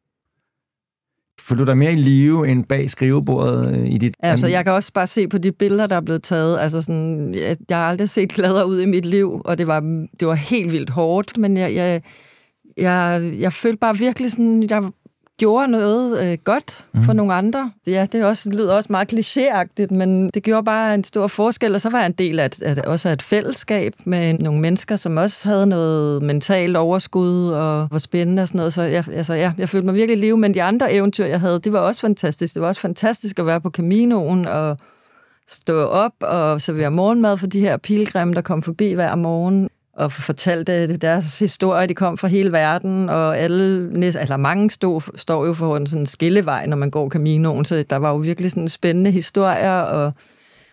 [1.40, 4.14] Føler du dig mere i live end bag skrivebordet øh, i dit...
[4.20, 6.58] Altså, jeg kan også bare se på de billeder, der er blevet taget.
[6.60, 9.80] Altså, sådan, jeg, jeg har aldrig set gladere ud i mit liv, og det var,
[10.20, 12.02] det var helt vildt hårdt, men jeg, jeg,
[12.76, 14.82] jeg, jeg følte bare virkelig sådan, jeg
[15.38, 17.02] gjorde noget øh, godt mm.
[17.02, 17.70] for nogle andre.
[17.86, 21.80] Ja, det, også, lyder også meget klichéagtigt, men det gjorde bare en stor forskel, og
[21.80, 25.16] så var jeg en del af, af også af et fællesskab med nogle mennesker, som
[25.16, 28.72] også havde noget mentalt overskud og var spændende og sådan noget.
[28.72, 31.60] Så jeg, altså, ja, jeg følte mig virkelig liv, men de andre eventyr, jeg havde,
[31.60, 32.54] det var også fantastisk.
[32.54, 34.76] Det var også fantastisk at være på Caminoen og
[35.48, 39.68] stå op og servere morgenmad for de her pilgrimme, der kom forbi hver morgen
[39.98, 41.86] og fortalte deres historie.
[41.86, 46.06] De kom fra hele verden, og alle, eller mange stod, står jo for en sådan
[46.06, 50.12] skillevej, når man går Caminoen, så der var jo virkelig sådan spændende historier, og,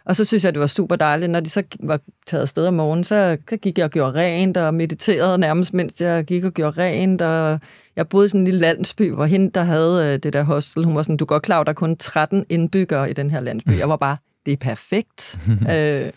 [0.05, 2.73] og så synes jeg, det var super dejligt, når de så var taget afsted om
[2.73, 6.81] morgenen, så gik jeg og gjorde rent, og mediterede nærmest, mens jeg gik og gjorde
[6.81, 7.59] rent, og
[7.95, 10.85] jeg boede i sådan en lille landsby, hvor hende, der havde øh, det der hostel,
[10.85, 13.79] hun var sådan, du går klar, der er kun 13 indbyggere i den her landsby.
[13.79, 15.39] Jeg var bare det er perfekt.
[15.49, 16.09] øh,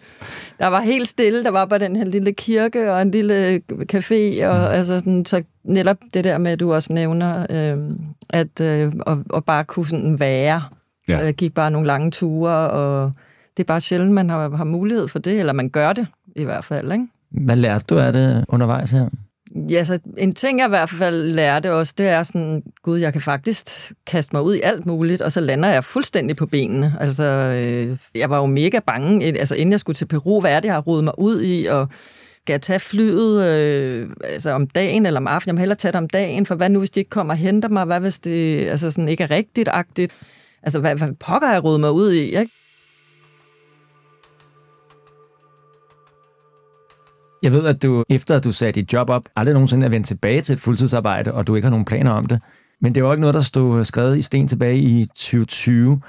[0.59, 3.63] der var helt stille, der var bare den her lille kirke og en lille
[3.93, 4.75] café, og mm.
[4.75, 7.95] altså sådan, så netop det der med, at du også nævner, øh,
[8.31, 10.63] at øh, og, og bare kunne sådan være.
[11.09, 11.19] Ja.
[11.19, 13.13] Jeg gik bare nogle lange ture, og
[13.57, 16.45] det er bare sjældent, man har, har mulighed for det, eller man gør det i
[16.45, 16.93] hvert fald.
[16.93, 17.07] Ikke?
[17.31, 19.09] Hvad lærte du af det undervejs her?
[19.71, 23.13] Ja, så en ting, jeg i hvert fald lærte også, det er sådan, gud, jeg
[23.13, 26.97] kan faktisk kaste mig ud i alt muligt, og så lander jeg fuldstændig på benene.
[27.01, 30.61] Altså, øh, jeg var jo mega bange, altså inden jeg skulle til Peru, hvad er
[30.61, 31.89] det, jeg har rodet mig ud i, og
[32.43, 35.49] skal jeg tage flyet øh, altså om dagen eller om aftenen?
[35.49, 37.39] Jeg må hellere tage det om dagen, for hvad nu, hvis de ikke kommer og
[37.39, 37.85] henter mig?
[37.85, 40.13] Hvad hvis det altså sådan ikke er rigtigt-agtigt?
[40.63, 42.21] Altså, hvad, hvad pokker jeg rodet mig ud i?
[42.21, 42.53] Ikke?
[47.49, 50.41] Jeg ved, at du, efter du satte dit job op, aldrig nogensinde er vendt tilbage
[50.41, 52.41] til et fuldtidsarbejde, og du ikke har nogen planer om det.
[52.81, 56.01] Men det var ikke noget, der stod skrevet i sten tilbage i 2020.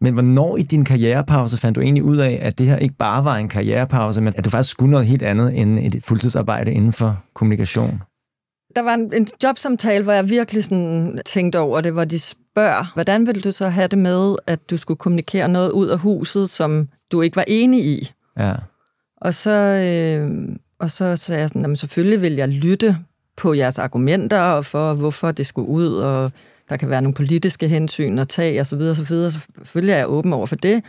[0.00, 3.24] Men hvornår i din karrierepause fandt du egentlig ud af, at det her ikke bare
[3.24, 6.92] var en karrierepause, men at du faktisk skulle noget helt andet end et fuldtidsarbejde inden
[6.92, 8.02] for kommunikation?
[8.76, 12.90] Der var en, en jobsamtale, hvor jeg virkelig sådan tænkte over det, hvor de spørger,
[12.94, 16.50] hvordan ville du så have det med, at du skulle kommunikere noget ud af huset,
[16.50, 18.10] som du ikke var enig i?
[18.38, 18.54] Ja.
[19.20, 22.96] Og så, øh, og så sagde jeg sådan, jamen selvfølgelig vil jeg lytte
[23.36, 26.32] på jeres argumenter, og for hvorfor det skulle ud, og
[26.68, 29.30] der kan være nogle politiske hensyn at tage, og så videre, så videre.
[29.30, 30.82] Selvfølgelig er jeg åben over for det,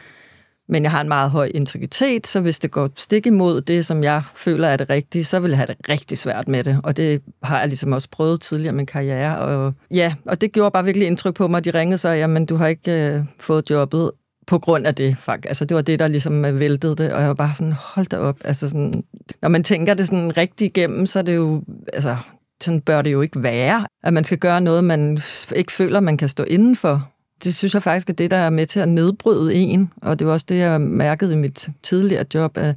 [0.70, 4.04] men jeg har en meget høj integritet, så hvis det går stik imod det, som
[4.04, 6.80] jeg føler er det rigtige, så vil jeg have det rigtig svært med det.
[6.84, 9.40] Og det har jeg ligesom også prøvet tidligere i min karriere.
[9.40, 11.66] Og ja, og det gjorde bare virkelig indtryk på mig.
[11.66, 14.12] De ringede så, jamen du har ikke øh, fået jobbet
[14.48, 15.50] på grund af det, faktisk.
[15.50, 18.06] Altså, det var det, der ligesom øh, væltede det, og jeg var bare sådan, hold
[18.06, 18.38] da op.
[18.46, 19.04] Altså, sådan,
[19.42, 22.18] når man tænker det sådan rigtig igennem, så er det jo, altså,
[22.64, 25.20] sådan bør det jo ikke være, at man skal gøre noget, man
[25.56, 27.10] ikke føler, man kan stå indenfor.
[27.44, 30.28] Det synes jeg faktisk er det, der er med til at nedbryde en, og det
[30.28, 32.76] var også det, jeg mærkede i mit tidligere job, at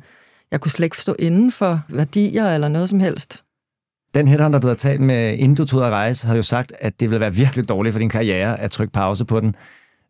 [0.51, 3.43] jeg kunne slet ikke stå inden for værdier eller noget som helst.
[4.15, 7.01] Den headhunter, du havde talt med, inden du tog at rejse, har jo sagt, at
[7.01, 9.55] det ville være virkelig dårligt for din karriere at trykke pause på den.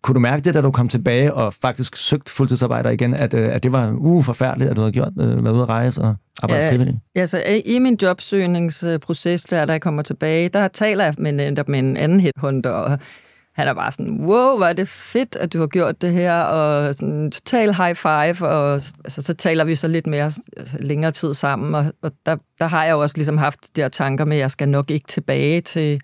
[0.03, 3.55] Kunne du mærke det, da du kom tilbage og faktisk søgte fuldtidsarbejder igen, at, øh,
[3.55, 6.15] at det var uh, forfærdeligt, at du havde gjort, øh, været ude at rejse og
[6.43, 6.97] arbejde ja, frivilligt?
[7.17, 11.79] Ja, så i min jobsøgningsproces, der, da jeg kommer tilbage, der taler jeg med, med
[11.79, 12.99] en anden headhunter, og
[13.57, 16.41] han er bare sådan, wow, hvor er det fedt, at du har gjort det her,
[16.43, 18.73] og sådan total high five, og
[19.05, 22.67] altså, så taler vi så lidt mere altså, længere tid sammen, og, og der, der
[22.67, 25.07] har jeg jo også ligesom haft de der tanker med, at jeg skal nok ikke
[25.09, 26.01] tilbage til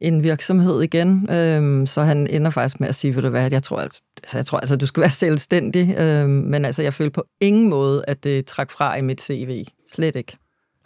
[0.00, 3.62] en virksomhed igen, øhm, så han ender faktisk med at sige, ved du hvad, jeg
[3.62, 7.10] tror altså, altså, jeg tror altså, du skal være selvstændig, øhm, men altså, jeg følte
[7.10, 9.64] på ingen måde, at det trak fra i mit CV.
[9.92, 10.36] Slet ikke.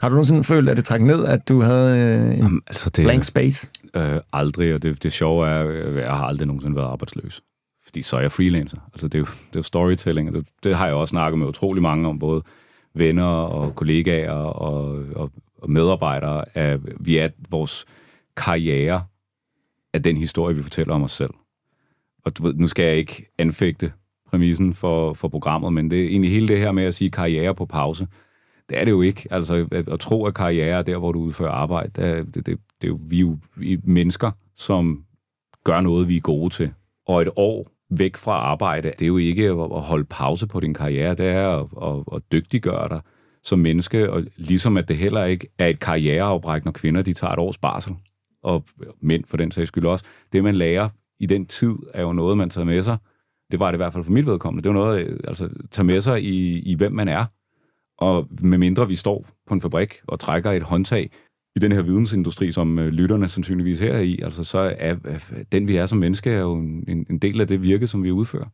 [0.00, 2.90] Har du nogensinde følt, at det træk ned, at du havde øh, en Jamen, altså
[2.90, 3.68] det, blank space?
[3.94, 7.42] Øh, aldrig, og det, det sjove er, at jeg har aldrig nogensinde været arbejdsløs.
[7.84, 8.76] Fordi så er jeg freelancer.
[8.92, 11.38] Altså det er jo, det er jo storytelling, og det, det har jeg også snakket
[11.38, 12.42] med utrolig mange om, både
[12.94, 15.30] venner og kollegaer og, og,
[15.62, 17.84] og medarbejdere, at vi er vores
[18.44, 19.04] karriere
[19.94, 21.30] af den historie, vi fortæller om os selv.
[22.24, 23.92] Og du ved, nu skal jeg ikke anfægte
[24.28, 27.54] præmissen for, for programmet, men det er egentlig hele det her med at sige karriere
[27.54, 28.08] på pause.
[28.68, 29.28] Det er det jo ikke.
[29.30, 32.58] Altså, at, at tro, at karriere er der, hvor du udfører arbejde, det, det, det,
[32.80, 33.38] det er jo, vi er jo
[33.84, 35.04] mennesker, som
[35.64, 36.72] gør noget, vi er gode til.
[37.06, 40.74] Og et år væk fra arbejde, det er jo ikke at holde pause på din
[40.74, 43.00] karriere, det er at, at, at dygtiggøre dig
[43.42, 47.32] som menneske, og ligesom at det heller ikke er et karriereafbræk, når kvinder de tager
[47.32, 47.96] et års barsel,
[48.42, 48.64] og
[49.00, 50.04] mænd for den sags skyld også.
[50.32, 50.88] Det, man lærer
[51.20, 52.96] i den tid, er jo noget, man tager med sig.
[53.52, 54.62] Det var det i hvert fald for mit vedkommende.
[54.62, 57.24] Det var noget, øh, altså, tager med sig i, i, hvem man er,
[57.98, 61.10] og med mindre vi står på en fabrik og trækker et håndtag
[61.56, 64.96] i den her vidensindustri, som øh, lytterne sandsynligvis her er i, altså så er
[65.52, 68.10] den, vi er som menneske, er jo en, en del af det virke, som vi
[68.10, 68.46] udfører.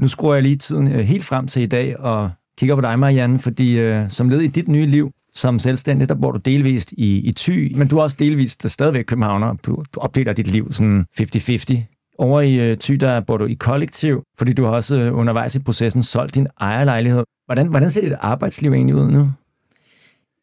[0.00, 2.98] Nu skruer jeg lige tiden øh, helt frem til i dag og kigger på dig,
[2.98, 6.92] Marianne, fordi øh, som led i dit nye liv som selvstændig, der bor du delvist
[6.92, 9.54] i, i Thy, men du er også delvist stadigvæk københavner.
[9.66, 12.14] Du, du opdeler dit liv sådan 50-50.
[12.18, 15.54] Over i øh, Thy, der bor du i kollektiv, fordi du har også øh, undervejs
[15.54, 17.24] i processen solgt din ejerlejlighed.
[17.46, 19.30] Hvordan, hvordan ser dit arbejdsliv egentlig ud nu?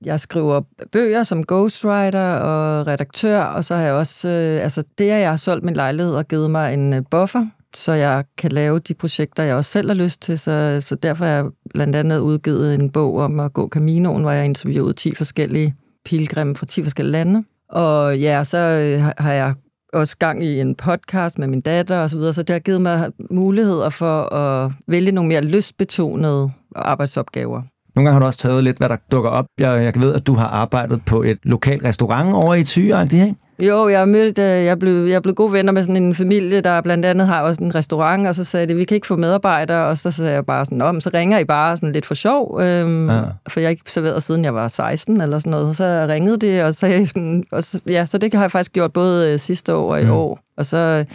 [0.05, 5.09] Jeg skriver bøger som ghostwriter og redaktør, og så har jeg også, øh, altså det,
[5.09, 7.45] at jeg har solgt min lejlighed og givet mig en øh, buffer,
[7.79, 10.39] så jeg kan lave de projekter, jeg også selv har lyst til.
[10.39, 14.31] Så, så derfor har jeg blandt andet udgivet en bog om at gå Caminoen, hvor
[14.31, 17.43] jeg interviewede 10 forskellige pilgrimme fra 10 forskellige lande.
[17.69, 19.53] Og ja, så øh, har jeg
[19.93, 22.81] også gang i en podcast med min datter og så videre, så det har givet
[22.81, 27.61] mig muligheder for at vælge nogle mere lystbetonede arbejdsopgaver.
[27.95, 29.45] Nogle gange har du også taget lidt, hvad der dukker op.
[29.59, 33.35] Jeg, jeg ved, at du har arbejdet på et lokalt restaurant over i Thy, ikke?
[33.59, 36.81] Jo, jeg, mødte, øh, jeg, blev, jeg blev gode venner med sådan en familie, der
[36.81, 39.85] blandt andet har også en restaurant, og så sagde de, vi kan ikke få medarbejdere,
[39.85, 42.61] og så sagde jeg bare sådan, om, så ringer I bare sådan lidt for sjov,
[42.61, 43.21] øhm, ja.
[43.47, 46.63] for jeg har ikke serveret siden jeg var 16 eller sådan noget, så ringede de
[46.63, 49.73] og sagde sådan, og så, ja, så det har jeg faktisk gjort både øh, sidste
[49.75, 50.11] år og i mm.
[50.11, 51.05] år, og så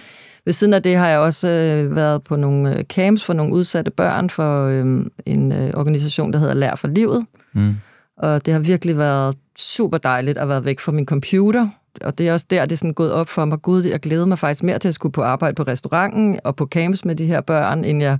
[0.44, 3.52] ved siden af det har jeg også øh, været på nogle øh, camps for nogle
[3.52, 7.26] udsatte børn for øh, en øh, organisation, der hedder Lær for Livet.
[7.52, 7.76] Mm.
[8.18, 11.68] Og det har virkelig været super dejligt at være væk fra min computer.
[12.00, 13.62] Og det er også der, det er sådan gået op for mig.
[13.62, 16.66] Gud, jeg glæder mig faktisk mere til at skulle på arbejde på restauranten og på
[16.66, 18.18] camps med de her børn, end jeg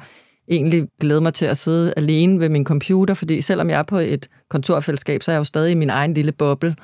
[0.48, 3.98] egentlig glæder mig til at sidde alene ved min computer, fordi selvom jeg er på
[3.98, 6.76] et kontorfællesskab, så er jeg jo stadig i min egen lille boble.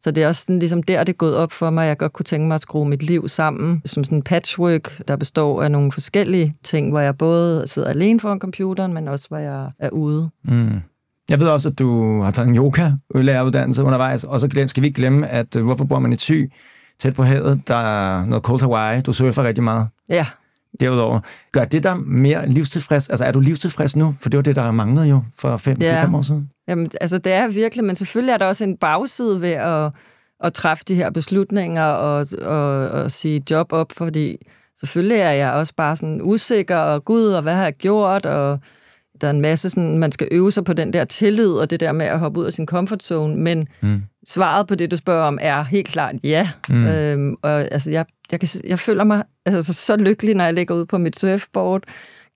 [0.00, 1.98] Så det er også sådan, ligesom der, det er gået op for mig, at jeg
[1.98, 5.62] godt kunne tænke mig at skrue mit liv sammen som sådan en patchwork, der består
[5.62, 9.68] af nogle forskellige ting, hvor jeg både sidder alene foran computeren, men også hvor jeg
[9.78, 10.30] er ude.
[10.44, 10.80] Mm.
[11.28, 14.96] Jeg ved også, at du har taget en yoga-læreruddannelse undervejs, og så skal vi ikke
[14.96, 16.52] glemme, at øh, hvorfor bor man i Thy,
[16.98, 19.88] tæt på havet, der er noget cold Hawaii, du surfer rigtig meget.
[20.08, 20.26] Ja.
[20.80, 21.20] Derudover,
[21.52, 23.08] gør det dig mere livstilfreds?
[23.08, 24.14] Altså er du livstilfreds nu?
[24.20, 26.04] For det var det, der manglede jo for fem, ja.
[26.04, 26.50] fem år siden.
[26.68, 29.92] Jamen, altså det er virkelig, men selvfølgelig er der også en bagside ved at,
[30.44, 34.36] at træffe de her beslutninger og, og, og sige job op, fordi
[34.78, 38.58] selvfølgelig er jeg også bare sådan usikker, og gud, og hvad har jeg gjort, og
[39.20, 41.80] der er en masse sådan, man skal øve sig på den der tillid, og det
[41.80, 44.02] der med at hoppe ud af sin comfort zone, men mm.
[44.28, 46.48] svaret på det, du spørger om, er helt klart ja.
[46.68, 46.86] Mm.
[46.86, 50.74] Øhm, og altså, jeg, jeg, kan, jeg føler mig altså, så lykkelig, når jeg ligger
[50.74, 51.82] ud på mit surfboard,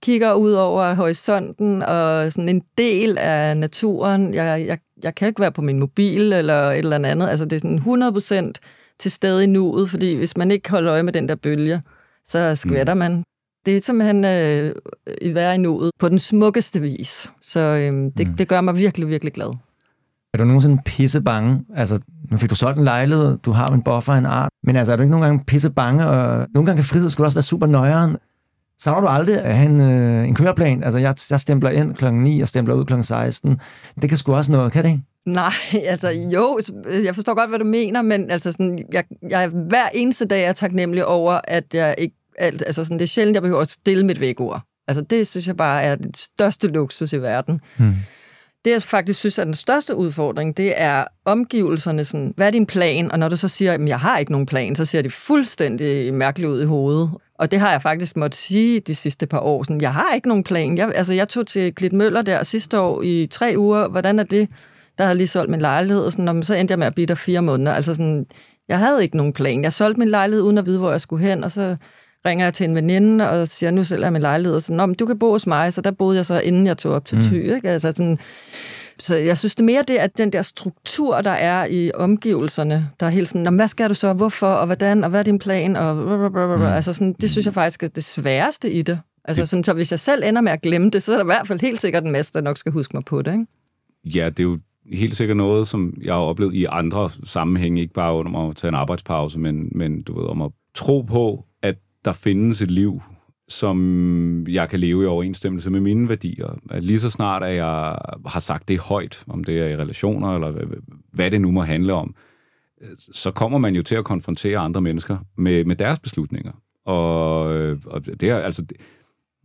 [0.02, 4.34] kigger ud over horisonten og sådan en del af naturen.
[4.34, 7.28] Jeg, jeg, jeg kan ikke være på min mobil eller et eller andet.
[7.28, 8.52] Altså, det er sådan 100%
[8.98, 11.82] til stede i nuet, fordi hvis man ikke holder øje med den der bølge,
[12.24, 12.98] så skvætter mm.
[12.98, 13.24] man.
[13.66, 14.74] Det er simpelthen øh,
[15.22, 17.30] i være i nuet på den smukkeste vis.
[17.40, 18.34] Så øh, det, mm.
[18.34, 19.56] det gør mig virkelig, virkelig glad.
[20.34, 21.64] Er du nogensinde pisse bange?
[21.76, 24.92] Altså, nu fik du solgt en lejlighed, du har en buffer en art, men altså,
[24.92, 26.06] er du ikke nogen gange pisse bange?
[26.06, 28.16] Og nogle gange kan frihed skulle også være super nøjeren.
[28.78, 30.82] Savner du aldrig at have en, øh, en køreplan?
[30.82, 33.60] Altså, jeg, jeg stempler ind klokken 9 og stempler ud klokken 16.
[34.02, 35.02] Det kan sgu også noget, kan det ikke?
[35.26, 35.52] Nej,
[35.92, 36.60] altså jo,
[37.04, 40.52] jeg forstår godt, hvad du mener, men altså sådan, jeg, jeg hver eneste dag er
[40.52, 44.06] taknemmelig over, at jeg ikke alt, altså sådan, det er sjældent, jeg behøver at stille
[44.06, 44.62] mit vækord.
[44.88, 47.60] Altså det synes jeg bare er det største luksus i verden.
[47.76, 47.94] Hmm.
[48.64, 52.04] Det, jeg faktisk synes er den største udfordring, det er omgivelserne.
[52.04, 53.12] Sådan, hvad er din plan?
[53.12, 56.14] Og når du så siger, at jeg har ikke nogen plan, så ser det fuldstændig
[56.14, 57.10] mærkeligt ud i hovedet.
[57.38, 59.62] Og det har jeg faktisk måttet sige de sidste par år.
[59.62, 60.78] Sådan, jeg har ikke nogen plan.
[60.78, 63.88] Jeg, altså, jeg tog til Glit Møller der sidste år i tre uger.
[63.88, 64.48] Hvordan er det?
[64.98, 67.14] Der havde lige solgt min lejlighed, og sådan, så endte jeg med at blive der
[67.14, 67.74] fire måneder.
[67.74, 68.26] Altså sådan,
[68.68, 69.62] jeg havde ikke nogen plan.
[69.62, 71.76] Jeg solgte min lejlighed uden at vide, hvor jeg skulle hen, og så
[72.26, 74.56] ringer jeg til en veninde og siger, nu selv er min lejlighed.
[74.56, 76.66] Og så, Nå, men du kan bo hos mig, så der boede jeg så, inden
[76.66, 77.22] jeg tog op til mm.
[77.22, 77.54] Thy.
[77.54, 77.70] Ikke?
[77.70, 78.18] Altså sådan,
[78.98, 83.06] så jeg synes det mere det, at den der struktur, der er i omgivelserne, der
[83.06, 85.76] er helt sådan, hvad skal du så, hvorfor, og hvordan, og hvad er din plan,
[85.76, 86.62] og mm.
[86.62, 89.00] altså sådan, det synes jeg faktisk er det sværeste i det.
[89.24, 91.26] Altså sådan, så hvis jeg selv ender med at glemme det, så er der i
[91.26, 93.32] hvert fald helt sikkert en masse, der nok skal huske mig på det.
[93.32, 93.46] Ikke?
[94.18, 94.58] Ja, det er jo
[94.92, 98.68] helt sikkert noget, som jeg har oplevet i andre sammenhænge, ikke bare under at tage
[98.68, 101.44] en arbejdspause, men, men du ved, om at tro på,
[102.04, 103.02] der findes et liv,
[103.48, 106.58] som jeg kan leve i overensstemmelse med mine værdier.
[106.70, 110.34] At lige så snart, at jeg har sagt det højt, om det er i relationer,
[110.34, 110.64] eller
[111.12, 112.14] hvad det nu må handle om,
[112.98, 116.52] så kommer man jo til at konfrontere andre mennesker med, med deres beslutninger.
[116.84, 118.62] Og, øh, og det er altså...
[118.62, 118.76] Det,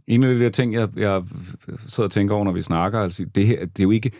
[0.08, 1.24] en af de der ting, jeg, jeg
[1.88, 4.12] sidder og tænker over, når vi snakker, altså, det, her, det er jo ikke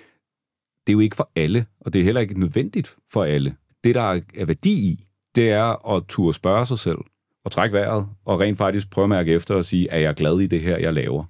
[0.88, 3.56] det er jo ikke for alle, og det er heller ikke nødvendigt for alle.
[3.84, 6.98] Det, der er værdi i, det er at turde spørge sig selv,
[7.46, 10.40] og trække vejret, og rent faktisk prøve at mærke efter og sige, er jeg glad
[10.40, 11.26] i det her, jeg laver?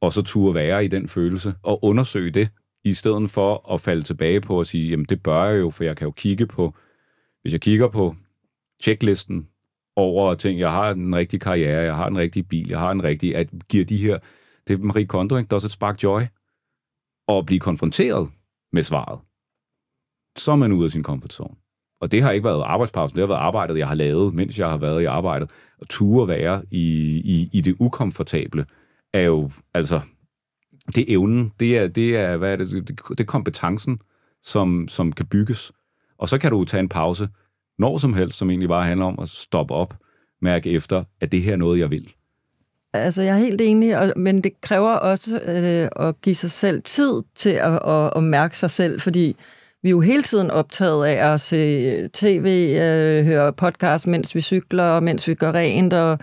[0.00, 2.48] Og så turde være i den følelse, og undersøge det,
[2.84, 5.84] i stedet for at falde tilbage på at sige, jamen det bør jeg jo, for
[5.84, 6.74] jeg kan jo kigge på,
[7.42, 8.14] hvis jeg kigger på
[8.82, 9.48] checklisten
[9.96, 13.04] over ting, jeg har en rigtig karriere, jeg har en rigtig bil, jeg har en
[13.04, 14.18] rigtig, at giver de her,
[14.68, 15.48] det er Marie Kondo, ikke?
[15.48, 16.22] Does it spark joy?
[17.28, 18.30] Og blive konfronteret
[18.72, 19.20] med svaret,
[20.38, 21.61] så er man ude af sin komfortzone.
[22.02, 24.68] Og det har ikke været arbejdspausen, det har været arbejdet, jeg har lavet, mens jeg
[24.68, 25.50] har været i arbejdet.
[25.78, 26.86] Og ture være i,
[27.24, 28.66] i, i det ukomfortable
[29.12, 30.00] er jo, altså,
[30.94, 33.98] det er evnen, det er, det er, hvad er det, det, det er kompetencen,
[34.42, 35.72] som, som kan bygges.
[36.18, 37.28] Og så kan du tage en pause,
[37.78, 39.94] når som helst, som egentlig bare handler om at stoppe op,
[40.40, 42.12] mærke efter, at det her er noget, jeg vil.
[42.92, 46.82] Altså, jeg er helt enig, og, men det kræver også øh, at give sig selv
[46.82, 49.36] tid til at, at, at mærke sig selv, fordi
[49.82, 54.34] vi er jo hele tiden optaget af at se øh, tv, øh, høre podcast, mens
[54.34, 56.18] vi cykler, mens vi gør rent, og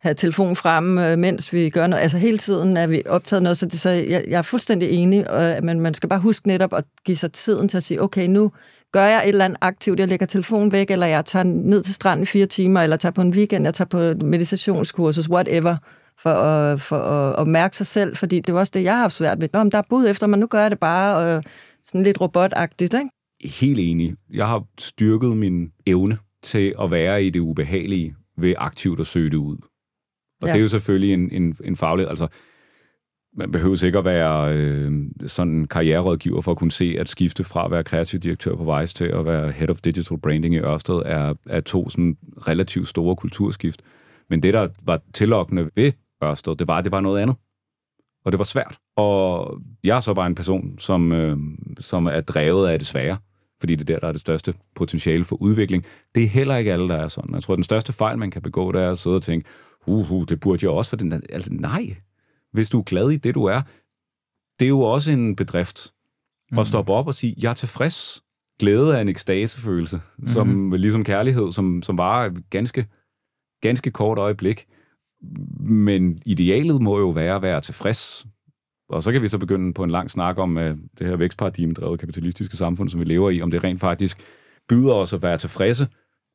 [0.00, 2.02] have telefon frem, øh, mens vi gør noget.
[2.02, 5.26] Altså hele tiden er vi optaget noget, så, det, så jeg, jeg er fuldstændig enig,
[5.30, 8.26] øh, men man skal bare huske netop at give sig tiden til at sige, okay,
[8.26, 8.52] nu
[8.92, 11.94] gør jeg et eller andet aktivt, jeg lægger telefonen væk, eller jeg tager ned til
[11.94, 15.76] stranden i fire timer, eller tager på en weekend, jeg tager på meditationskursus, whatever
[16.18, 19.00] for at, for at, at mærke sig selv, fordi det er også det, jeg har
[19.00, 19.48] haft svært ved.
[19.52, 21.42] Nå, men der er bud efter men nu gør jeg det bare og
[21.86, 23.10] sådan lidt robotagtigt, ikke?
[23.58, 24.14] Helt enig.
[24.32, 29.30] Jeg har styrket min evne til at være i det ubehagelige ved aktivt at søge
[29.30, 29.56] det ud.
[30.42, 30.52] Og ja.
[30.52, 32.08] det er jo selvfølgelig en, en, en faglig...
[32.08, 32.28] Altså,
[33.38, 34.92] man behøver sikkert være øh,
[35.26, 38.78] sådan en karriererådgiver for at kunne se, at skifte fra at være kreativ direktør på
[38.78, 42.16] Vice til at være Head of Digital Branding i Ørsted er, er to sådan
[42.48, 43.82] relativt store kulturskift.
[44.30, 45.92] Men det, der var tillokkende ved
[46.24, 47.36] Ørsted, det var, at det var noget andet.
[48.26, 48.78] Og det var svært.
[48.96, 51.38] Og jeg er så bare en person, som, øh,
[51.80, 53.18] som er drevet af det svære,
[53.60, 55.84] fordi det er der, der er det største potentiale for udvikling.
[56.14, 57.34] Det er heller ikke alle, der er sådan.
[57.34, 59.48] Jeg tror, at den største fejl, man kan begå, det er at sidde og tænke,
[59.86, 61.96] uh, uh det burde jeg også, for den altså, nej.
[62.52, 63.62] Hvis du er glad i det, du er,
[64.60, 65.92] det er jo også en bedrift
[66.52, 66.58] mm.
[66.58, 68.22] at stoppe op og sige, jeg er tilfreds.
[68.58, 70.26] Glæde er en ekstasefølelse, mm.
[70.26, 70.72] som mm-hmm.
[70.72, 72.86] ligesom kærlighed, som, som var ganske,
[73.60, 74.66] ganske kort øjeblik.
[75.66, 78.26] Men idealet må jo være at være tilfreds.
[78.88, 82.00] Og så kan vi så begynde på en lang snak om uh, det her vækstparadigme-drevet
[82.00, 84.18] kapitalistiske samfund, som vi lever i, om det rent faktisk
[84.68, 85.88] byder os at være tilfredse.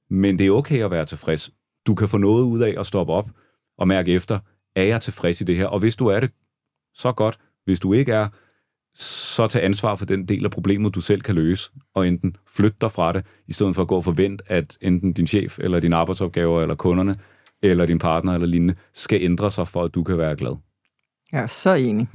[0.09, 1.51] Men det er okay at være tilfreds.
[1.87, 3.29] Du kan få noget ud af at stoppe op
[3.77, 4.39] og mærke efter,
[4.75, 5.65] er jeg tilfreds i det her?
[5.65, 6.31] Og hvis du er det,
[6.95, 7.39] så godt.
[7.65, 8.27] Hvis du ikke er,
[8.95, 12.77] så tag ansvar for den del af problemet, du selv kan løse, og enten flytte
[12.81, 15.79] dig fra det, i stedet for at gå og forvente, at enten din chef, eller
[15.79, 17.15] dine arbejdsopgaver, eller kunderne
[17.63, 20.55] eller din partner eller lignende, skal ændre sig for, at du kan være glad.
[21.31, 22.07] Jeg er så enig.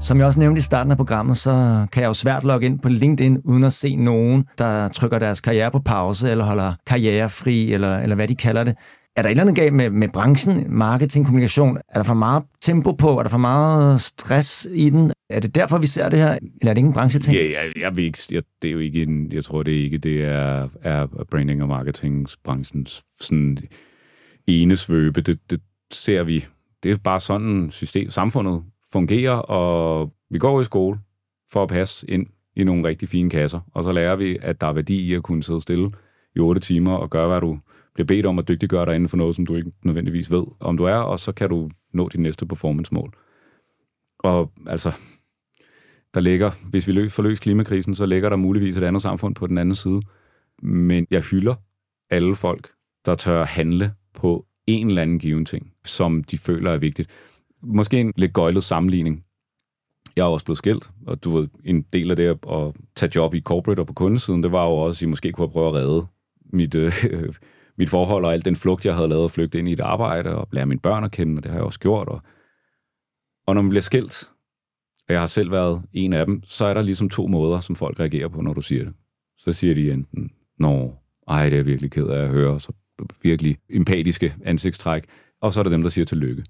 [0.00, 2.80] Som jeg også nævnte i starten af programmet, så kan jeg jo svært logge ind
[2.80, 7.72] på LinkedIn, uden at se nogen, der trykker deres karriere på pause, eller holder karrierefri,
[7.72, 8.74] eller, eller hvad de kalder det.
[9.16, 11.76] Er der et eller andet galt med, med branchen, marketing, kommunikation?
[11.76, 13.18] Er der for meget tempo på?
[13.18, 15.12] Er der for meget stress i den?
[15.30, 16.32] Er det derfor, vi ser det her?
[16.32, 17.36] Eller er det ikke en brancheting?
[17.36, 19.84] Ja, jeg, jeg, ved ikke, jeg, det er jo ikke en, jeg tror det er
[19.84, 23.58] ikke, det er, er branding og marketingsbranchens sådan
[24.46, 25.20] ene svøbe.
[25.20, 25.60] Det, det
[25.92, 26.44] ser vi.
[26.82, 30.98] Det er bare sådan, system, samfundet fungerer, og vi går i skole
[31.52, 34.66] for at passe ind i nogle rigtig fine kasser, og så lærer vi, at der
[34.66, 35.90] er værdi i at kunne sidde stille
[36.36, 37.58] i otte timer og gøre, hvad du
[38.06, 40.76] bliver bedt om at dygtiggøre dig inden for noget, som du ikke nødvendigvis ved, om
[40.76, 43.14] du er, og så kan du nå dit næste performance-mål.
[44.18, 44.92] Og altså,
[46.14, 49.46] der ligger, hvis vi får løst klimakrisen, så ligger der muligvis et andet samfund på
[49.46, 50.00] den anden side.
[50.62, 51.54] Men jeg hylder
[52.10, 52.70] alle folk,
[53.06, 57.10] der tør handle på en eller anden given ting, som de føler er vigtigt.
[57.62, 59.24] Måske en lidt gøjlet sammenligning.
[60.16, 63.34] Jeg er også blevet skilt, og du ved, en del af det at tage job
[63.34, 65.68] i corporate og på kundesiden, det var jo også, at I måske kunne have prøve
[65.68, 66.06] at redde
[66.52, 66.92] mit, øh,
[67.80, 70.36] mit forhold og alt den flugt, jeg havde lavet at flygte ind i et arbejde
[70.36, 72.08] og lære mine børn at kende, og det har jeg også gjort.
[72.08, 72.22] Og,
[73.46, 74.30] og når man bliver skilt,
[75.08, 77.76] og jeg har selv været en af dem, så er der ligesom to måder, som
[77.76, 78.94] folk reagerer på, når du siger det.
[79.38, 80.96] Så siger de enten, nå,
[81.28, 82.72] ej, det er jeg virkelig ked af at høre, så
[83.22, 85.04] virkelig empatiske ansigtstræk.
[85.40, 86.44] Og så er der dem, der siger tillykke.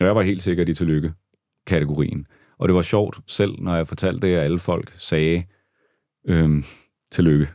[0.00, 2.26] Og jeg var helt sikkert i tillykke-kategorien.
[2.58, 5.44] Og det var sjovt selv, når jeg fortalte det, at alle folk sagde
[6.28, 6.62] øhm,
[7.12, 7.48] tillykke.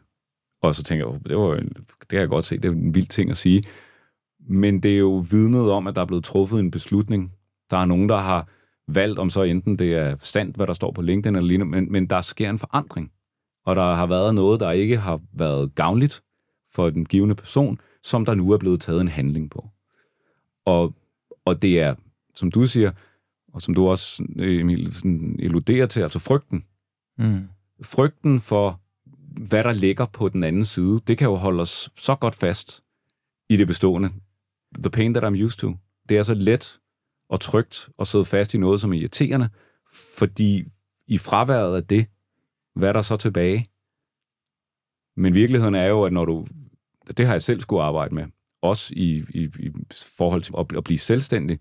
[0.68, 2.95] Og så tænker jeg, det, var en, det kan jeg godt se, det er en
[2.95, 3.63] vild ting at sige.
[4.49, 7.34] Men det er jo vidnet om, at der er blevet truffet en beslutning.
[7.72, 8.47] Der er nogen, der har
[8.88, 11.91] valgt, om så enten det er sandt, hvad der står på LinkedIn eller lignende, men,
[11.91, 13.11] men der sker en forandring.
[13.66, 16.24] Og der har været noget, der ikke har været gavnligt
[16.74, 19.70] for den givende person, som der nu er blevet taget en handling på.
[20.66, 20.93] Og,
[21.45, 21.95] og det er,
[22.36, 22.91] som du siger,
[23.53, 24.93] og som du også, Emil,
[25.39, 26.63] eluderer til, altså frygten.
[27.18, 27.47] Mm.
[27.84, 28.80] Frygten for,
[29.38, 32.83] hvad der ligger på den anden side, det kan jo holde os så godt fast
[33.49, 34.09] i det bestående.
[34.77, 35.73] The pain that I'm used to.
[36.09, 36.79] Det er så let
[37.29, 39.49] og trygt at sidde fast i noget, som er irriterende,
[40.17, 40.63] fordi
[41.07, 42.07] i fraværet af det,
[42.75, 43.69] hvad er der så tilbage?
[45.17, 46.45] Men virkeligheden er jo, at når du,
[47.17, 48.25] det har jeg selv skulle arbejde med,
[48.61, 49.71] også i, i, i
[50.17, 51.59] forhold til at, at blive selvstændig.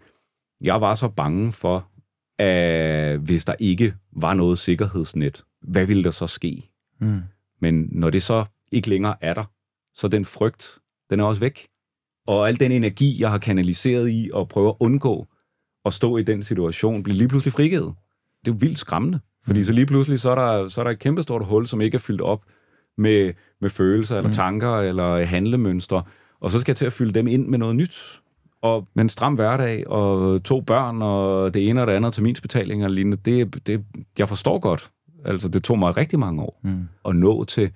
[0.61, 1.91] Jeg var så bange for,
[2.39, 6.71] at hvis der ikke var noget sikkerhedsnet, hvad ville der så ske?
[7.01, 7.21] Mm.
[7.65, 9.45] Men når det så ikke længere er der,
[9.95, 10.79] så den frygt,
[11.11, 11.67] den er også væk.
[12.27, 15.27] Og al den energi, jeg har kanaliseret i at prøve at undgå
[15.85, 17.95] at stå i den situation, bliver lige pludselig frigivet.
[18.45, 19.21] Det er jo vildt skræmmende.
[19.45, 19.65] Fordi mm.
[19.65, 21.99] så lige pludselig, så er, der, så er der et kæmpestort hul, som ikke er
[21.99, 22.43] fyldt op
[22.99, 24.35] med, med følelser, eller mm.
[24.35, 26.03] tanker, eller handlemønstre.
[26.41, 28.21] Og så skal jeg til at fylde dem ind med noget nyt.
[28.63, 32.85] Og med en stram hverdag, og to børn, og det ene og det andet terminsbetaling
[32.85, 33.85] og lignende, det, det,
[34.19, 34.91] jeg forstår godt.
[35.25, 36.89] Altså, det tog mig rigtig mange år mm.
[37.09, 37.71] at nå til,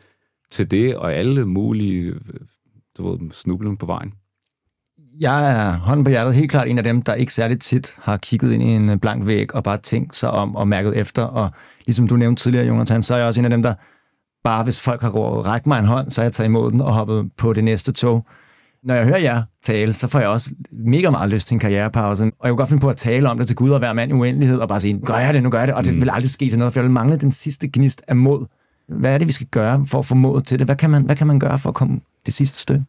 [0.50, 2.14] til det, og alle mulige
[2.98, 4.12] du ved, snublen på vejen.
[5.20, 8.16] Jeg er hånden på hjertet helt klart en af dem, der ikke særligt tit har
[8.16, 11.22] kigget ind i en blank væg og bare tænkt sig om og mærket efter.
[11.22, 11.50] Og
[11.86, 13.74] ligesom du nævnte tidligere, Jonathan, så er jeg også en af dem, der
[14.44, 17.30] bare hvis folk har rækket mig en hånd, så jeg taget imod den og hoppet
[17.36, 18.26] på det næste tog.
[18.82, 22.24] Når jeg hører jer tale, så får jeg også mega meget lyst til en karrierepause.
[22.24, 24.10] Og jeg kunne godt finde på at tale om det til Gud og være mand
[24.10, 26.00] i uendelighed, og bare sige, gør jeg det, nu gør jeg det, og det mm.
[26.00, 28.46] vil aldrig ske til noget, for jeg vil mangle den sidste gnist af mod.
[28.88, 30.66] Hvad er det, vi skal gøre for at få mod til det?
[30.66, 32.84] Hvad kan man, hvad kan man gøre for at komme det sidste stykke?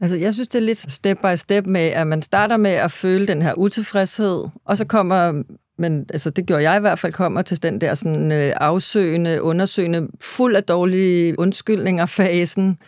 [0.00, 2.90] Altså, jeg synes, det er lidt step by step med, at man starter med at
[2.90, 5.42] føle den her utilfredshed, og så kommer
[5.78, 9.42] men altså, det gjorde jeg i hvert fald, kommer til den der sådan, øh, afsøgende,
[9.42, 12.78] undersøgende, fuld af dårlige undskyldninger fasen.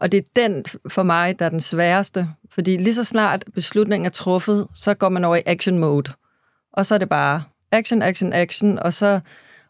[0.00, 2.28] Og det er den for mig, der er den sværeste.
[2.50, 6.12] Fordi lige så snart beslutningen er truffet, så går man over i action mode.
[6.72, 7.42] Og så er det bare
[7.72, 9.20] action, action, action, og så,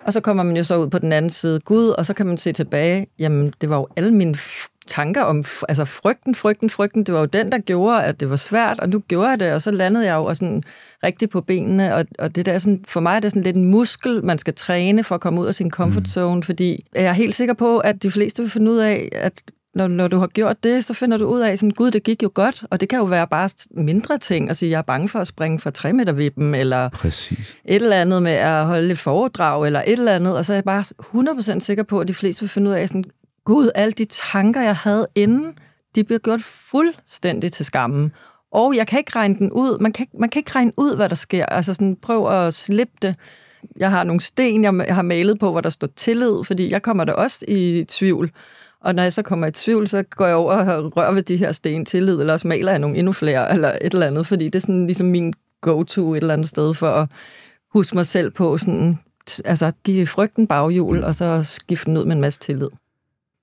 [0.05, 1.61] og så kommer man jo så ud på den anden side.
[1.61, 4.35] Gud, og så kan man se tilbage, jamen det var jo alle mine
[4.87, 7.05] tanker om altså frygten, frygten, frygten.
[7.05, 9.53] Det var jo den, der gjorde, at det var svært, og nu gjorde jeg det,
[9.53, 10.63] og så landede jeg jo sådan
[11.05, 11.95] rigtig på benene.
[11.95, 14.55] Og, og det der sådan, for mig er det sådan lidt en muskel, man skal
[14.55, 16.07] træne for at komme ud af sin comfort mm.
[16.07, 16.43] zone, mm.
[16.43, 19.43] fordi jeg er helt sikker på, at de fleste vil finde ud af, at
[19.77, 22.23] når, når du har gjort det, så finder du ud af, sådan, gud, det gik
[22.23, 25.09] jo godt, og det kan jo være bare mindre ting, at sige, jeg er bange
[25.09, 27.57] for at springe fra 3 meter vippen, eller Præcis.
[27.65, 30.57] et eller andet med at holde et foredrag, eller et eller andet, og så er
[30.57, 30.85] jeg bare
[31.55, 33.05] 100% sikker på, at de fleste vil finde ud af, sådan,
[33.45, 35.55] gud, alle de tanker, jeg havde inden,
[35.95, 38.13] de bliver gjort fuldstændig til skammen.
[38.53, 39.79] Og jeg kan ikke regne den ud.
[39.79, 41.47] Man kan, man kan ikke regne ud, hvad der sker.
[41.47, 43.15] Altså sådan, prøv at slippe det.
[43.77, 47.05] Jeg har nogle sten, jeg har malet på, hvor der står tillid, fordi jeg kommer
[47.05, 48.31] der også i tvivl.
[48.81, 51.37] Og når jeg så kommer i tvivl, så går jeg over og rører ved de
[51.37, 54.45] her sten tillid, eller også maler jeg nogle endnu flere, eller et eller andet, fordi
[54.45, 57.09] det er sådan ligesom min go-to et eller andet sted for at
[57.73, 58.99] huske mig selv på sådan,
[59.45, 62.69] altså give frygten baghjul, og så skifte den ud med en masse tillid.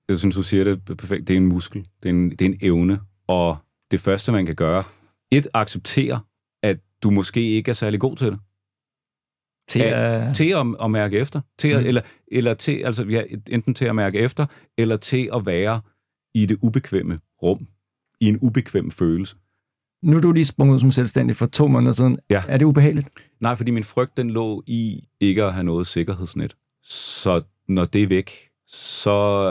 [0.08, 2.44] Jeg synes, du siger det perfekt, det er en muskel, det er en, det er
[2.44, 3.56] en evne, og
[3.90, 4.84] det første, man kan gøre,
[5.30, 6.20] et, acceptere,
[6.62, 8.38] at du måske ikke er særlig god til det.
[9.68, 11.40] Til, at, til at, at mærke efter.
[11.58, 11.86] Til at, mm.
[11.86, 12.00] eller,
[12.32, 14.46] eller til, altså, ja, enten til at mærke efter,
[14.78, 15.80] eller til at være
[16.34, 17.66] i det ubekvemme rum,
[18.20, 19.36] i en ubekvem følelse.
[20.02, 22.18] Nu er du lige sprunget ud som selvstændig for to måneder siden.
[22.30, 22.42] Ja.
[22.48, 23.08] Er det ubehageligt?
[23.40, 26.56] Nej, fordi min frygt, den lå i ikke at have noget sikkerhedsnet.
[26.82, 28.30] Så når det er væk,
[28.66, 29.10] så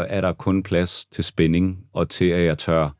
[0.09, 2.95] er der kun plads til spænding og til, at jeg tør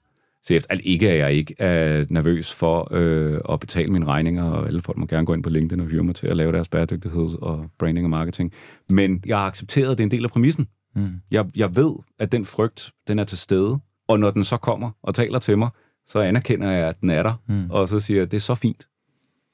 [0.52, 0.72] efter.
[0.72, 4.82] Altså ikke, at jeg ikke er nervøs for øh, at betale mine regninger, og alle
[4.82, 7.42] folk må gerne gå ind på LinkedIn og hyre mig til at lave deres bæredygtighed
[7.42, 8.54] og branding og marketing.
[8.90, 10.68] Men jeg har accepteret, at det er en del af præmissen.
[10.96, 11.10] Mm.
[11.32, 14.92] Jeg, jeg ved, at den frygt, den er til stede, og når den så kommer
[15.04, 15.70] og taler til mig,
[16.06, 17.72] så anerkender jeg, at den er der, mm.
[17.72, 18.88] og så siger jeg, det er så fint.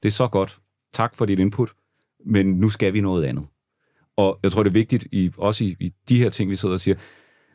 [0.03, 0.59] Det er så godt.
[0.93, 1.69] Tak for dit input,
[2.25, 3.45] men nu skal vi noget andet.
[4.17, 6.73] Og jeg tror, det er vigtigt, i, også i, i de her ting, vi sidder
[6.73, 6.95] og siger,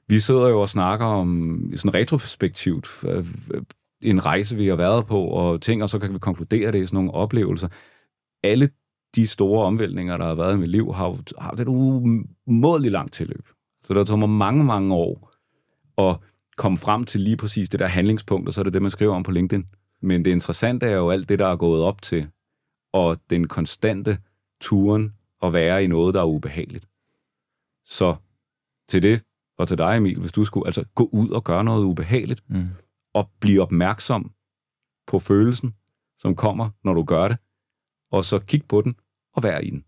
[0.09, 3.63] vi sidder jo og snakker om sådan retrospektivt øh, øh,
[4.01, 6.87] en rejse, vi har været på, og ting, og så kan vi konkludere det i
[6.87, 7.69] sådan nogle oplevelser.
[8.43, 8.69] Alle
[9.17, 13.13] de store omvæltninger, der har været i mit liv, har, har det et umådeligt langt
[13.13, 13.49] tilløb.
[13.85, 15.31] Så det tager mig mange, mange år
[15.99, 16.17] at
[16.57, 19.15] komme frem til lige præcis det der handlingspunkt, og så er det det, man skriver
[19.15, 19.67] om på LinkedIn.
[20.03, 22.29] Men det interessante er jo alt det, der er gået op til,
[22.93, 24.19] og den konstante
[24.61, 26.89] turen at være i noget, der er ubehageligt.
[27.85, 28.15] Så
[28.89, 29.23] til det,
[29.59, 32.69] og til dig Emil, hvis du skulle altså gå ud og gøre noget ubehageligt, mm.
[33.15, 34.33] og blive opmærksom
[35.07, 35.75] på følelsen,
[36.19, 37.37] som kommer, når du gør det,
[38.11, 38.95] og så kig på den
[39.35, 39.85] og vær i den.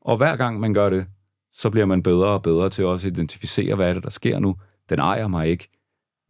[0.00, 1.06] Og hver gang man gør det,
[1.52, 4.38] så bliver man bedre og bedre til også at identificere, hvad er det, der sker
[4.38, 4.56] nu.
[4.88, 5.68] Den ejer mig ikke.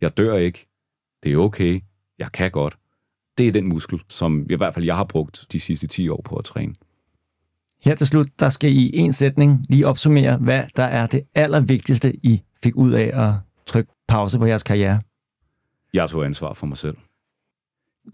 [0.00, 0.68] Jeg dør ikke.
[1.22, 1.80] Det er okay.
[2.18, 2.78] Jeg kan godt.
[3.38, 6.22] Det er den muskel, som i hvert fald jeg har brugt de sidste 10 år
[6.22, 6.74] på at træne.
[7.84, 12.16] Her til slut, der skal I en sætning lige opsummere, hvad der er det allervigtigste,
[12.22, 13.32] I fik ud af at
[13.66, 15.00] trykke pause på jeres karriere.
[15.94, 16.96] Jeg tog ansvar for mig selv.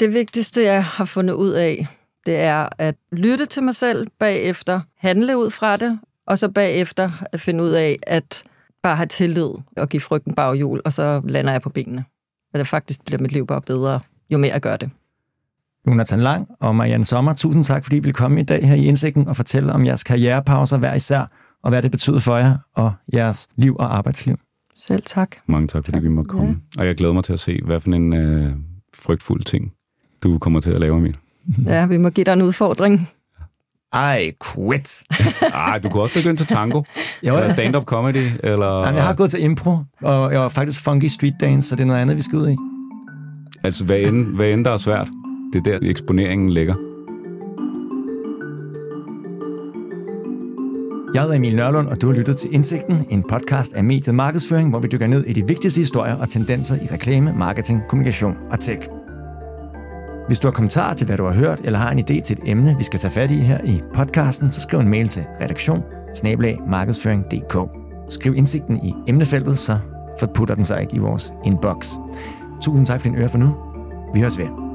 [0.01, 1.87] Det vigtigste, jeg har fundet ud af,
[2.27, 7.11] det er at lytte til mig selv, bagefter handle ud fra det, og så bagefter
[7.33, 8.45] at finde ud af, at
[8.83, 12.05] bare have tillid og give frygten baghjul, og så lander jeg på benene.
[12.53, 14.01] Og det faktisk bliver mit liv bare bedre,
[14.31, 14.91] jo mere jeg gør det.
[15.87, 18.85] Jonathan Lang og Marianne Sommer, tusind tak, fordi I vil komme i dag her i
[18.85, 21.31] Indsigten og fortælle om jeres karrierepauser hver især,
[21.63, 24.37] og hvad det betyder for jer og jeres liv og arbejdsliv.
[24.77, 25.37] Selv tak.
[25.47, 26.03] Mange tak, fordi tak.
[26.03, 26.55] vi måtte komme.
[26.77, 26.81] Ja.
[26.81, 28.53] Og jeg glæder mig til at se, hvad for en øh,
[28.95, 29.73] frygtfuld ting,
[30.23, 31.17] du kommer til at lave, Emil.
[31.67, 33.09] Ja, vi må give dig en udfordring.
[33.95, 35.03] I quit.
[35.55, 36.83] Ej, du kunne også begynde til tango.
[37.23, 38.25] jo, eller stand-up comedy.
[38.45, 38.79] Eller...
[38.79, 41.83] Jamen, jeg har gået til impro, og jeg var faktisk funky street dance, så det
[41.83, 42.57] er noget andet, vi skal ud i.
[43.65, 45.09] Altså, hvad end, hvad end der er svært,
[45.53, 46.75] det er der, eksponeringen ligger.
[51.15, 54.71] Jeg hedder Emil Nørlund, og du har lyttet til Indsigten, en podcast af mediet markedsføring,
[54.71, 58.61] hvor vi dykker ned i de vigtigste historier og tendenser i reklame, marketing, kommunikation og
[58.61, 58.89] tech.
[60.27, 62.41] Hvis du har kommentarer til, hvad du har hørt, eller har en idé til et
[62.47, 65.83] emne, vi skal tage fat i her i podcasten, så skriv en mail til redaktion
[68.09, 69.79] Skriv indsigten i emnefeltet, så
[70.21, 71.91] forputter den sig ikke i vores inbox.
[72.63, 73.57] Tusind tak for din øre for nu.
[74.15, 74.72] Vi høres ved.